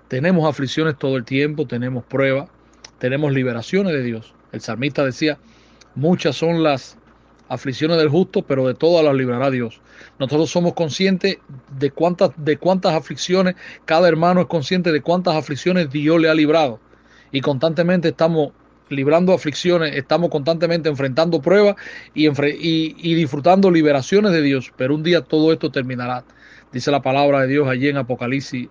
Tenemos 0.07 0.49
aflicciones 0.49 0.97
todo 0.97 1.17
el 1.17 1.25
tiempo, 1.25 1.67
tenemos 1.67 2.03
pruebas, 2.03 2.49
tenemos 2.97 3.31
liberaciones 3.31 3.93
de 3.93 4.03
Dios. 4.03 4.33
El 4.51 4.61
salmista 4.61 5.05
decía, 5.05 5.37
muchas 5.95 6.35
son 6.35 6.63
las 6.63 6.97
aflicciones 7.47 7.97
del 7.97 8.09
justo, 8.09 8.43
pero 8.43 8.67
de 8.67 8.73
todas 8.73 9.03
las 9.03 9.15
librará 9.15 9.49
Dios. 9.51 9.81
Nosotros 10.19 10.49
somos 10.49 10.73
conscientes 10.73 11.37
de 11.77 11.91
cuántas, 11.91 12.31
de 12.37 12.57
cuántas 12.57 12.93
aflicciones, 12.93 13.55
cada 13.85 14.07
hermano 14.07 14.41
es 14.41 14.47
consciente 14.47 14.91
de 14.91 15.01
cuántas 15.01 15.35
aflicciones 15.35 15.89
Dios 15.91 16.19
le 16.19 16.29
ha 16.29 16.33
librado 16.33 16.79
y 17.31 17.41
constantemente 17.41 18.09
estamos 18.09 18.51
librando 18.89 19.33
aflicciones, 19.33 19.95
estamos 19.95 20.29
constantemente 20.29 20.89
enfrentando 20.89 21.41
pruebas 21.41 21.75
y, 22.13 23.15
disfrutando 23.15 23.71
liberaciones 23.71 24.31
de 24.31 24.41
Dios, 24.41 24.71
pero 24.75 24.95
un 24.95 25.03
día 25.03 25.21
todo 25.21 25.53
esto 25.53 25.71
terminará. 25.71 26.23
Dice 26.71 26.91
la 26.91 27.01
palabra 27.01 27.41
de 27.41 27.47
Dios 27.47 27.67
allí 27.67 27.87
en 27.87 27.97
Apocalipsis 27.97 28.67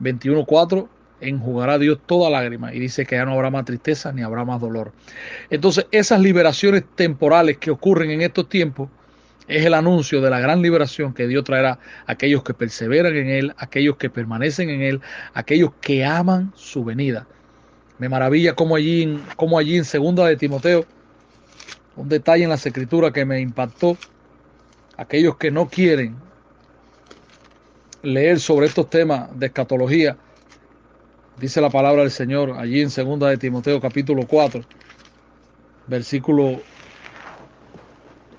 21.4, 0.00 0.88
enjugará 1.20 1.78
Dios 1.78 2.00
toda 2.04 2.30
lágrima 2.30 2.74
y 2.74 2.80
dice 2.80 3.06
que 3.06 3.14
ya 3.16 3.24
no 3.24 3.32
habrá 3.32 3.50
más 3.50 3.64
tristeza 3.64 4.12
ni 4.12 4.22
habrá 4.22 4.44
más 4.44 4.60
dolor. 4.60 4.92
Entonces 5.50 5.86
esas 5.92 6.20
liberaciones 6.20 6.84
temporales 6.94 7.58
que 7.58 7.70
ocurren 7.70 8.10
en 8.10 8.22
estos 8.22 8.48
tiempos 8.48 8.88
es 9.48 9.64
el 9.64 9.74
anuncio 9.74 10.20
de 10.20 10.30
la 10.30 10.40
gran 10.40 10.62
liberación 10.62 11.14
que 11.14 11.26
Dios 11.26 11.44
traerá 11.44 11.78
a 12.06 12.12
aquellos 12.12 12.42
que 12.42 12.54
perseveran 12.54 13.14
en 13.16 13.28
Él, 13.28 13.54
aquellos 13.56 13.96
que 13.96 14.10
permanecen 14.10 14.70
en 14.70 14.82
Él, 14.82 15.00
aquellos 15.34 15.72
que 15.80 16.04
aman 16.04 16.52
su 16.56 16.84
venida. 16.84 17.26
Me 17.98 18.08
maravilla 18.08 18.54
como 18.54 18.76
allí, 18.76 19.20
como 19.36 19.58
allí 19.58 19.76
en 19.76 19.84
segunda 19.84 20.26
de 20.26 20.36
Timoteo, 20.36 20.84
un 21.96 22.08
detalle 22.08 22.44
en 22.44 22.50
las 22.50 22.64
escrituras 22.66 23.12
que 23.12 23.24
me 23.24 23.40
impactó. 23.40 23.96
Aquellos 24.96 25.36
que 25.36 25.50
no 25.50 25.68
quieren 25.68 26.16
leer 28.02 28.40
sobre 28.40 28.66
estos 28.66 28.90
temas 28.90 29.28
de 29.38 29.46
escatología, 29.46 30.16
dice 31.38 31.60
la 31.60 31.70
palabra 31.70 32.02
del 32.02 32.10
Señor 32.10 32.52
allí 32.58 32.80
en 32.80 32.90
segunda 32.90 33.28
de 33.28 33.36
Timoteo 33.36 33.80
capítulo 33.80 34.26
4, 34.26 34.62
versículo 35.86 36.60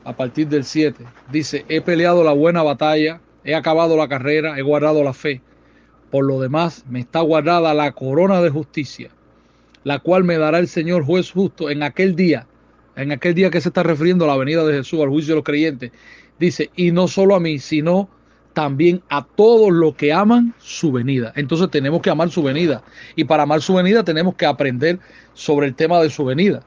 a 0.03 0.13
partir 0.13 0.47
del 0.47 0.65
7. 0.65 1.05
Dice, 1.31 1.65
he 1.69 1.81
peleado 1.81 2.23
la 2.23 2.33
buena 2.33 2.61
batalla, 2.63 3.21
he 3.43 3.55
acabado 3.55 3.95
la 3.97 4.07
carrera, 4.07 4.57
he 4.57 4.61
guardado 4.61 5.03
la 5.03 5.13
fe. 5.13 5.41
Por 6.11 6.25
lo 6.25 6.39
demás, 6.39 6.83
me 6.87 6.99
está 6.99 7.21
guardada 7.21 7.73
la 7.73 7.91
corona 7.93 8.41
de 8.41 8.49
justicia 8.49 9.09
la 9.83 9.99
cual 9.99 10.23
me 10.23 10.37
dará 10.37 10.59
el 10.59 10.67
Señor 10.67 11.03
juez 11.03 11.31
justo 11.31 11.69
en 11.69 11.83
aquel 11.83 12.15
día, 12.15 12.47
en 12.95 13.11
aquel 13.11 13.33
día 13.33 13.49
que 13.49 13.61
se 13.61 13.69
está 13.69 13.83
refiriendo 13.83 14.25
a 14.25 14.29
la 14.29 14.37
venida 14.37 14.65
de 14.65 14.77
Jesús, 14.77 15.01
al 15.01 15.09
juicio 15.09 15.33
de 15.33 15.37
los 15.37 15.43
creyentes. 15.43 15.91
Dice, 16.39 16.69
y 16.75 16.91
no 16.91 17.07
solo 17.07 17.35
a 17.35 17.39
mí, 17.39 17.59
sino 17.59 18.09
también 18.53 19.01
a 19.09 19.25
todos 19.25 19.71
los 19.71 19.95
que 19.95 20.13
aman 20.13 20.53
su 20.59 20.91
venida. 20.91 21.33
Entonces 21.35 21.69
tenemos 21.71 22.01
que 22.01 22.09
amar 22.09 22.29
su 22.29 22.43
venida. 22.43 22.83
Y 23.15 23.23
para 23.23 23.43
amar 23.43 23.61
su 23.61 23.73
venida 23.73 24.03
tenemos 24.03 24.35
que 24.35 24.45
aprender 24.45 24.99
sobre 25.33 25.67
el 25.67 25.75
tema 25.75 25.99
de 26.01 26.09
su 26.09 26.23
venida. 26.23 26.63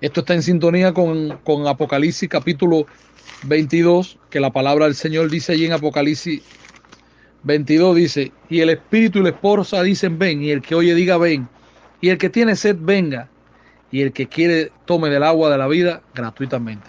Esto 0.00 0.20
está 0.20 0.34
en 0.34 0.42
sintonía 0.42 0.92
con, 0.92 1.38
con 1.44 1.66
Apocalipsis 1.68 2.28
capítulo 2.28 2.86
22, 3.44 4.18
que 4.30 4.40
la 4.40 4.50
palabra 4.50 4.86
del 4.86 4.96
Señor 4.96 5.30
dice 5.30 5.52
allí 5.52 5.66
en 5.66 5.72
Apocalipsis 5.72 6.42
22, 7.44 7.96
dice, 7.96 8.32
y 8.48 8.60
el 8.60 8.70
espíritu 8.70 9.20
y 9.20 9.22
la 9.22 9.28
esposa 9.30 9.82
dicen 9.82 10.18
ven, 10.18 10.42
y 10.42 10.50
el 10.50 10.62
que 10.62 10.74
oye 10.74 10.94
diga 10.94 11.18
ven. 11.18 11.48
Y 12.02 12.10
el 12.10 12.18
que 12.18 12.28
tiene 12.28 12.56
sed, 12.56 12.76
venga. 12.78 13.30
Y 13.90 14.02
el 14.02 14.12
que 14.12 14.26
quiere, 14.26 14.72
tome 14.84 15.08
del 15.08 15.22
agua 15.22 15.50
de 15.50 15.56
la 15.56 15.68
vida 15.68 16.02
gratuitamente. 16.14 16.88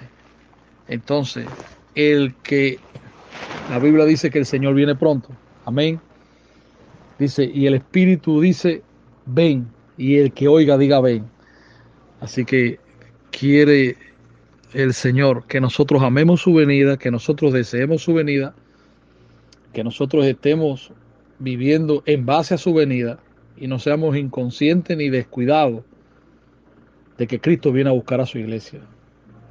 Entonces, 0.87 1.45
el 1.95 2.33
que, 2.41 2.79
la 3.69 3.77
Biblia 3.77 4.05
dice 4.05 4.31
que 4.31 4.39
el 4.39 4.45
Señor 4.47 4.73
viene 4.73 4.95
pronto. 4.95 5.29
Amén. 5.65 6.01
Dice, 7.19 7.45
y 7.45 7.67
el 7.67 7.75
Espíritu 7.75 8.41
dice, 8.41 8.81
ven. 9.27 9.67
Y 9.97 10.17
el 10.17 10.33
que 10.33 10.47
oiga, 10.47 10.79
diga, 10.79 10.99
ven. 10.99 11.25
Así 12.19 12.43
que 12.43 12.79
quiere 13.29 13.95
el 14.73 14.95
Señor 14.95 15.45
que 15.45 15.61
nosotros 15.61 16.01
amemos 16.01 16.41
su 16.41 16.55
venida, 16.55 16.97
que 16.97 17.11
nosotros 17.11 17.53
deseemos 17.53 18.01
su 18.01 18.15
venida, 18.15 18.55
que 19.73 19.83
nosotros 19.83 20.25
estemos 20.25 20.91
viviendo 21.37 22.01
en 22.07 22.25
base 22.25 22.55
a 22.55 22.57
su 22.57 22.73
venida 22.73 23.19
y 23.57 23.67
no 23.67 23.79
seamos 23.79 24.17
inconscientes 24.17 24.97
ni 24.97 25.09
descuidados 25.09 25.83
de 27.17 27.27
que 27.27 27.39
Cristo 27.39 27.71
viene 27.71 27.89
a 27.89 27.93
buscar 27.93 28.19
a 28.21 28.25
su 28.25 28.39
iglesia. 28.39 28.81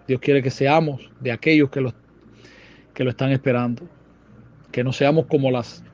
Dios 0.09 0.21
quiere 0.21 0.43
que 0.43 0.51
seamos 0.51 1.11
de 1.21 1.33
aquellos 1.33 1.71
que 1.71 1.81
lo, 1.81 1.95
que 2.93 3.05
lo 3.05 3.11
están 3.11 3.31
esperando, 3.31 3.83
que 4.71 4.83
no 4.83 4.93
seamos 4.93 5.27
como 5.27 5.51
las 5.51 5.85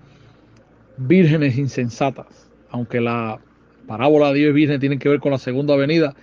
vírgenes 0.97 1.59
insensatas, 1.59 2.51
aunque 2.71 3.01
la 3.01 3.38
parábola 3.87 4.29
de 4.33 4.38
Dios 4.40 4.51
y 4.51 4.55
virgen 4.55 4.81
tiene 4.81 4.99
que 4.99 5.09
ver 5.09 5.21
con 5.21 5.33
la 5.33 5.38
segunda 5.38 5.77
venida, 5.77 6.14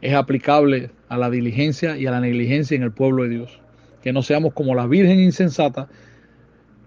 es 0.00 0.14
aplicable 0.14 0.90
a 1.08 1.16
la 1.16 1.30
diligencia 1.30 1.96
y 1.96 2.06
a 2.06 2.10
la 2.10 2.20
negligencia 2.20 2.74
en 2.76 2.82
el 2.82 2.92
pueblo 2.92 3.22
de 3.24 3.30
Dios. 3.30 3.60
Que 4.02 4.12
no 4.12 4.22
seamos 4.22 4.52
como 4.52 4.74
las 4.74 4.88
virgen 4.88 5.20
insensata 5.20 5.88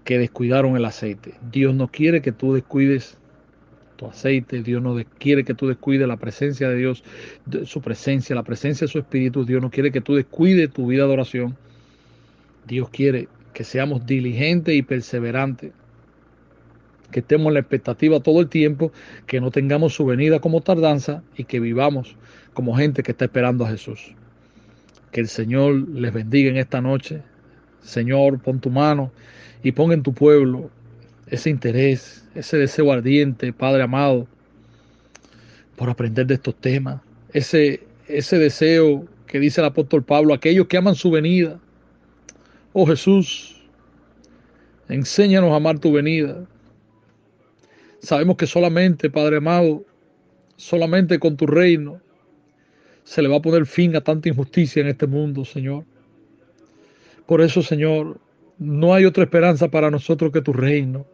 que 0.04 0.20
descuidaron 0.20 0.78
el 0.78 0.86
aceite. 0.86 1.34
Dios 1.52 1.74
no 1.74 1.88
quiere 1.88 2.22
que 2.22 2.32
tú 2.32 2.54
descuides 2.54 3.18
tu 3.98 4.06
aceite. 4.06 4.64
Dios 4.64 4.82
no 4.82 4.96
quiere 5.18 5.44
que 5.44 5.54
tú 5.54 5.68
descuides 5.68 6.08
la 6.08 6.16
presencia 6.16 6.70
de 6.70 6.78
Dios, 6.78 7.04
su 7.66 7.82
presencia, 7.82 8.36
la 8.36 8.44
presencia 8.44 8.86
de 8.86 8.92
su 8.92 9.00
Espíritu. 9.00 9.44
Dios 9.44 9.62
no 9.62 9.70
quiere 9.70 9.92
que 9.92 10.00
tú 10.00 10.16
descuides 10.16 10.72
tu 10.72 10.88
vida 10.88 11.06
de 11.06 11.14
oración. 11.14 11.58
Dios 12.66 12.90
quiere 12.90 13.28
que 13.54 13.64
seamos 13.64 14.06
diligentes 14.06 14.76
y 14.76 14.84
perseverantes, 14.84 15.72
que 17.12 17.22
estemos 17.22 17.48
en 17.48 17.56
la 17.56 17.60
expectativa 17.62 18.20
todo 18.20 18.40
el 18.40 18.50
tiempo, 18.50 18.92
que 19.26 19.42
no 19.42 19.52
tengamos 19.52 19.94
su 19.96 20.06
venida 20.06 20.40
como 20.40 20.62
tardanza 20.62 21.24
y 21.36 21.46
que 21.46 21.60
vivamos 21.60 22.16
como 22.54 22.76
gente 22.76 23.04
que 23.04 23.12
está 23.12 23.26
esperando 23.26 23.66
a 23.66 23.70
Jesús. 23.70 24.14
Que 25.12 25.22
el 25.22 25.28
Señor 25.28 25.90
les 25.90 26.14
bendiga 26.14 26.50
en 26.50 26.58
esta 26.58 26.82
noche. 26.82 27.22
Señor, 27.82 28.40
pon 28.40 28.60
tu 28.60 28.70
mano 28.70 29.12
y 29.64 29.72
pon 29.72 29.92
en 29.92 30.04
tu 30.04 30.14
pueblo 30.14 30.70
ese 31.30 31.50
interés, 31.50 32.26
ese 32.36 32.58
deseo 32.58 32.92
ardiente, 32.92 33.52
Padre 33.54 33.84
amado, 33.84 34.28
por 35.76 35.90
aprender 35.90 36.26
de 36.26 36.36
estos 36.36 36.56
temas, 36.56 37.02
ese, 37.34 37.84
ese 38.08 38.38
deseo 38.38 39.06
que 39.28 39.40
dice 39.40 39.62
el 39.62 39.68
apóstol 39.68 40.04
Pablo, 40.04 40.34
aquellos 40.34 40.68
que 40.68 40.78
aman 40.78 40.96
su 40.96 41.12
venida. 41.12 41.60
Oh 42.74 42.86
Jesús, 42.86 43.62
enséñanos 44.90 45.52
a 45.52 45.58
amar 45.58 45.80
tu 45.80 45.92
venida. 45.92 46.46
Sabemos 48.00 48.38
que 48.38 48.48
solamente, 48.48 49.10
Padre 49.10 49.38
amado, 49.38 49.86
solamente 50.56 51.20
con 51.20 51.36
tu 51.36 51.46
reino 51.46 52.02
se 53.04 53.22
le 53.22 53.28
va 53.28 53.38
a 53.38 53.42
poner 53.42 53.66
fin 53.66 53.96
a 53.96 54.02
tanta 54.02 54.30
injusticia 54.30 54.82
en 54.82 54.88
este 54.88 55.08
mundo, 55.08 55.46
Señor. 55.46 55.86
Por 57.26 57.42
eso, 57.42 57.62
Señor, 57.62 58.20
no 58.58 58.94
hay 58.94 59.06
otra 59.06 59.24
esperanza 59.24 59.70
para 59.70 59.92
nosotros 59.92 60.32
que 60.32 60.42
tu 60.42 60.54
reino. 60.54 61.06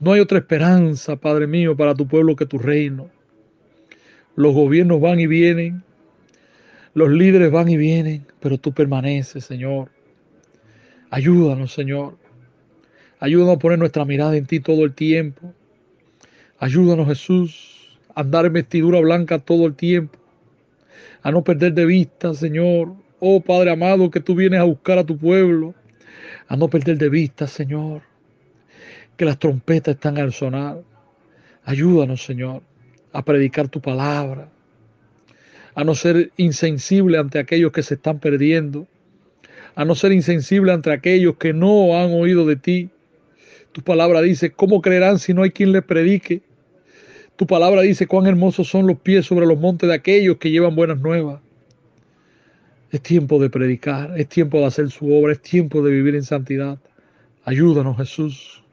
No 0.00 0.12
hay 0.12 0.20
otra 0.20 0.38
esperanza, 0.38 1.16
Padre 1.16 1.46
mío, 1.48 1.76
para 1.76 1.94
tu 1.94 2.06
pueblo 2.06 2.36
que 2.36 2.46
tu 2.46 2.58
reino. 2.58 3.10
Los 4.36 4.54
gobiernos 4.54 5.00
van 5.00 5.18
y 5.18 5.26
vienen, 5.26 5.82
los 6.94 7.10
líderes 7.10 7.50
van 7.50 7.68
y 7.68 7.76
vienen, 7.76 8.24
pero 8.38 8.58
tú 8.58 8.72
permaneces, 8.72 9.44
Señor. 9.44 9.90
Ayúdanos, 11.10 11.72
Señor. 11.72 12.16
Ayúdanos 13.18 13.56
a 13.56 13.58
poner 13.58 13.78
nuestra 13.80 14.04
mirada 14.04 14.36
en 14.36 14.46
ti 14.46 14.60
todo 14.60 14.84
el 14.84 14.94
tiempo. 14.94 15.52
Ayúdanos, 16.60 17.08
Jesús, 17.08 17.98
a 18.14 18.20
andar 18.20 18.46
en 18.46 18.52
vestidura 18.52 19.00
blanca 19.00 19.40
todo 19.40 19.66
el 19.66 19.74
tiempo. 19.74 20.18
A 21.22 21.32
no 21.32 21.42
perder 21.42 21.72
de 21.74 21.86
vista, 21.86 22.34
Señor. 22.34 22.94
Oh 23.18 23.40
Padre 23.40 23.72
amado, 23.72 24.10
que 24.10 24.20
tú 24.20 24.36
vienes 24.36 24.60
a 24.60 24.64
buscar 24.64 24.98
a 24.98 25.04
tu 25.04 25.18
pueblo. 25.18 25.74
A 26.46 26.56
no 26.56 26.68
perder 26.68 26.98
de 26.98 27.08
vista, 27.08 27.48
Señor. 27.48 28.07
Que 29.18 29.26
las 29.26 29.38
trompetas 29.38 29.96
están 29.96 30.16
al 30.16 30.32
sonar. 30.32 30.80
Ayúdanos, 31.64 32.24
Señor, 32.24 32.62
a 33.12 33.22
predicar 33.22 33.68
tu 33.68 33.82
palabra. 33.82 34.48
A 35.74 35.84
no 35.84 35.94
ser 35.94 36.32
insensible 36.38 37.18
ante 37.18 37.38
aquellos 37.38 37.72
que 37.72 37.82
se 37.82 37.94
están 37.94 38.18
perdiendo. 38.18 38.86
A 39.74 39.84
no 39.84 39.94
ser 39.94 40.12
insensible 40.12 40.72
ante 40.72 40.90
aquellos 40.90 41.36
que 41.36 41.52
no 41.52 41.98
han 41.98 42.12
oído 42.12 42.46
de 42.46 42.56
ti 42.56 42.90
tu 43.72 43.82
palabra 43.82 44.22
dice, 44.22 44.50
¿cómo 44.50 44.80
creerán 44.80 45.18
si 45.18 45.34
no 45.34 45.42
hay 45.42 45.50
quien 45.50 45.72
les 45.72 45.84
predique? 45.84 46.42
Tu 47.36 47.46
palabra 47.46 47.82
dice, 47.82 48.06
cuán 48.06 48.26
hermosos 48.26 48.68
son 48.68 48.86
los 48.86 48.98
pies 48.98 49.26
sobre 49.26 49.46
los 49.46 49.58
montes 49.58 49.88
de 49.88 49.94
aquellos 49.94 50.38
que 50.38 50.50
llevan 50.50 50.74
buenas 50.74 51.00
nuevas. 51.00 51.40
Es 52.90 53.02
tiempo 53.02 53.38
de 53.38 53.50
predicar, 53.50 54.18
es 54.18 54.28
tiempo 54.28 54.58
de 54.58 54.64
hacer 54.64 54.90
su 54.90 55.12
obra, 55.14 55.32
es 55.32 55.42
tiempo 55.42 55.82
de 55.82 55.92
vivir 55.92 56.16
en 56.16 56.24
santidad. 56.24 56.78
Ayúdanos, 57.44 57.96
Jesús. 57.98 58.64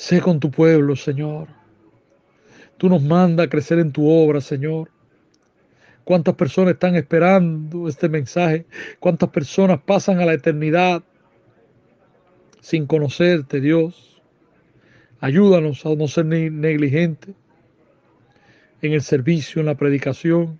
Sé 0.00 0.22
con 0.22 0.40
tu 0.40 0.50
pueblo, 0.50 0.96
Señor. 0.96 1.48
Tú 2.78 2.88
nos 2.88 3.02
mandas 3.02 3.44
a 3.46 3.50
crecer 3.50 3.78
en 3.80 3.92
tu 3.92 4.08
obra, 4.08 4.40
Señor. 4.40 4.90
¿Cuántas 6.04 6.36
personas 6.36 6.72
están 6.72 6.96
esperando 6.96 7.86
este 7.86 8.08
mensaje? 8.08 8.64
¿Cuántas 8.98 9.28
personas 9.28 9.78
pasan 9.84 10.18
a 10.18 10.24
la 10.24 10.32
eternidad 10.32 11.02
sin 12.62 12.86
conocerte, 12.86 13.60
Dios. 13.60 14.22
Ayúdanos 15.20 15.84
a 15.84 15.94
no 15.94 16.08
ser 16.08 16.24
negligentes 16.24 17.34
en 18.80 18.92
el 18.94 19.02
servicio, 19.02 19.60
en 19.60 19.66
la 19.66 19.76
predicación. 19.76 20.58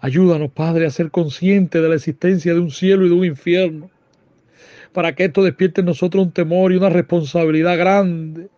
Ayúdanos, 0.00 0.50
Padre, 0.52 0.86
a 0.86 0.90
ser 0.90 1.10
conscientes 1.10 1.82
de 1.82 1.88
la 1.90 1.96
existencia 1.96 2.54
de 2.54 2.60
un 2.60 2.70
cielo 2.70 3.04
y 3.04 3.10
de 3.10 3.14
un 3.16 3.24
infierno, 3.26 3.90
para 4.92 5.14
que 5.14 5.24
esto 5.24 5.42
despierte 5.42 5.80
en 5.80 5.86
nosotros 5.86 6.24
un 6.24 6.32
temor 6.32 6.72
y 6.72 6.76
una 6.76 6.88
responsabilidad 6.88 7.78
grande 7.78 8.48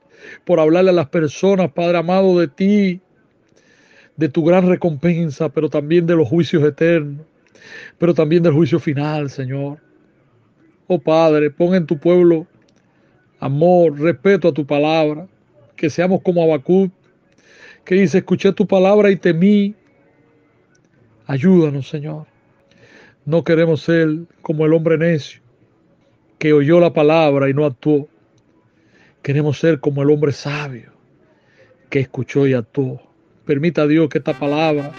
por 0.45 0.61
hablarle 0.61 0.90
a 0.90 0.95
las 0.95 1.09
personas, 1.09 1.73
Padre 1.73 1.99
amado, 1.99 2.38
de 2.38 2.49
ti, 2.49 3.01
de 4.16 4.29
tu 4.29 4.45
gran 4.45 4.68
recompensa, 4.68 5.49
pero 5.49 5.68
también 5.68 6.07
de 6.07 6.16
los 6.16 6.29
juicios 6.29 6.62
eternos, 6.64 7.27
pero 7.99 8.14
también 8.14 8.42
del 8.42 8.53
juicio 8.53 8.79
final, 8.79 9.31
Señor. 9.31 9.79
Oh 10.87 10.99
Padre, 10.99 11.51
pon 11.51 11.75
en 11.75 11.87
tu 11.87 11.99
pueblo 11.99 12.47
amor, 13.40 13.99
respeto 13.99 14.49
a 14.49 14.53
tu 14.53 14.64
palabra, 14.64 15.27
que 15.77 15.90
seamos 15.90 16.23
como 16.23 16.42
Abacut, 16.42 16.92
que 17.85 17.97
dice, 17.97 18.18
escuché 18.18 18.53
tu 18.53 18.66
palabra 18.66 19.11
y 19.11 19.16
temí. 19.16 19.75
Ayúdanos, 21.27 21.88
Señor. 21.88 22.27
No 23.25 23.42
queremos 23.42 23.83
ser 23.83 24.09
como 24.42 24.64
el 24.66 24.73
hombre 24.73 24.99
necio, 24.99 25.41
que 26.42 26.52
oyó 26.52 26.81
la 26.81 26.92
palabra 26.92 27.48
y 27.48 27.55
no 27.55 27.64
actuó. 27.64 28.09
Queremos 29.22 29.61
ser 29.61 29.78
como 29.78 30.02
el 30.02 30.11
hombre 30.11 30.33
sabio, 30.33 30.90
que 31.88 32.00
escuchó 32.00 32.48
y 32.48 32.52
actuó. 32.52 33.00
Permita 33.46 33.83
a 33.83 33.87
Dios 33.87 34.09
que 34.09 34.18
esta 34.18 34.37
palabra 34.37 34.90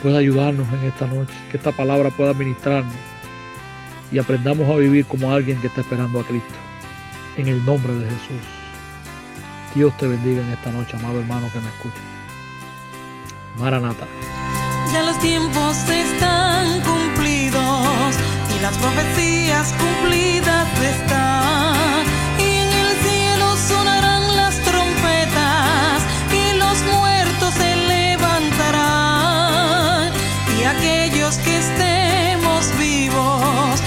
pueda 0.00 0.18
ayudarnos 0.18 0.72
en 0.72 0.84
esta 0.84 1.08
noche, 1.08 1.34
que 1.50 1.56
esta 1.56 1.72
palabra 1.72 2.10
pueda 2.10 2.32
ministrarnos 2.32 2.94
y 4.12 4.20
aprendamos 4.20 4.70
a 4.70 4.76
vivir 4.76 5.04
como 5.06 5.32
alguien 5.32 5.60
que 5.60 5.66
está 5.66 5.80
esperando 5.80 6.20
a 6.20 6.24
Cristo. 6.24 6.54
En 7.36 7.48
el 7.48 7.64
nombre 7.66 7.92
de 7.94 8.04
Jesús. 8.04 8.46
Dios 9.74 9.96
te 9.96 10.06
bendiga 10.06 10.42
en 10.42 10.52
esta 10.52 10.70
noche, 10.70 10.96
amado 10.96 11.18
hermano 11.18 11.50
que 11.52 11.58
me 11.58 11.68
escucha. 11.70 12.02
Maranata. 13.58 14.06
Ya 14.92 15.02
los 15.02 15.18
tiempos 15.18 15.76
están 15.88 16.80
cumplidos 16.82 18.16
y 18.56 18.62
las 18.62 18.78
profecías 18.78 19.37
cumplidas 19.66 20.68
están. 20.80 22.04
Y 22.38 22.48
en 22.64 22.68
el 22.82 22.96
cielo 23.04 23.56
sonarán 23.56 24.36
las 24.36 24.56
trompetas 24.62 26.02
y 26.32 26.52
los 26.56 26.82
muertos 26.94 27.54
se 27.54 27.76
levantarán. 27.76 28.82
Y 30.58 30.64
aquellos 30.64 31.36
que 31.38 31.58
estemos 31.58 32.78
vivos 32.78 33.82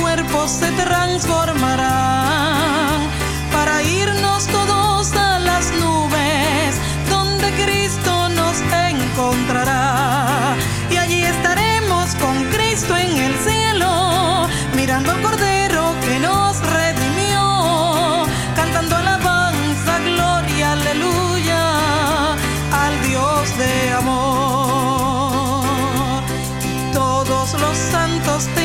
cuerpos 0.00 0.50
se 0.50 0.70
transformarán 0.72 2.23
santos 27.76 28.46
tendrán 28.46 28.63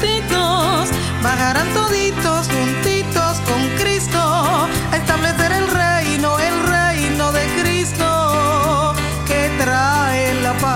juntitos 0.00 0.90
bajarán 1.22 1.68
toditos 1.74 2.48
juntitos 2.48 3.40
con 3.40 3.60
Cristo 3.78 4.18
a 4.18 4.96
establecer 4.96 5.52
el 5.52 5.68
reino, 5.68 6.38
el 6.38 6.62
reino 6.66 7.30
de 7.32 7.44
Cristo 7.60 8.94
que 9.26 9.50
trae 9.62 10.42
la 10.42 10.54
paz. 10.54 10.70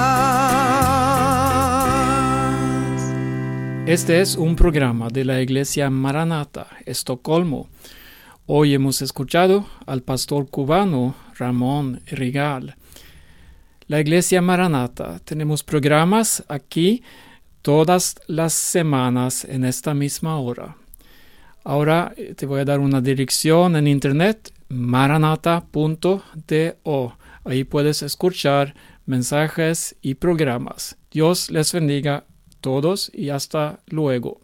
Este 3.86 4.20
es 4.20 4.36
un 4.36 4.56
programa 4.56 5.08
de 5.08 5.24
la 5.24 5.40
Iglesia 5.40 5.88
Maranata, 5.88 6.66
Estocolmo. 6.84 7.68
Hoy 8.46 8.74
hemos 8.74 9.00
escuchado 9.00 9.66
al 9.86 10.02
pastor 10.02 10.50
cubano 10.50 11.14
Ramón 11.38 12.02
Rigal. 12.06 12.76
La 13.86 14.00
Iglesia 14.00 14.42
Maranata, 14.42 15.18
tenemos 15.20 15.62
programas 15.62 16.44
aquí 16.48 17.02
todas 17.64 18.16
las 18.26 18.52
semanas 18.52 19.46
en 19.46 19.64
esta 19.64 19.94
misma 19.94 20.38
hora. 20.38 20.76
Ahora 21.64 22.12
eh, 22.14 22.34
te 22.34 22.44
voy 22.44 22.60
a 22.60 22.66
dar 22.66 22.78
una 22.78 23.00
dirección 23.00 23.74
en 23.74 23.86
internet, 23.86 24.52
maranata.do. 24.68 26.22
Ahí 27.42 27.64
puedes 27.64 28.02
escuchar 28.02 28.74
mensajes 29.06 29.96
y 30.02 30.16
programas. 30.16 30.98
Dios 31.10 31.50
les 31.50 31.72
bendiga 31.72 32.16
a 32.16 32.24
todos 32.60 33.10
y 33.14 33.30
hasta 33.30 33.80
luego. 33.86 34.43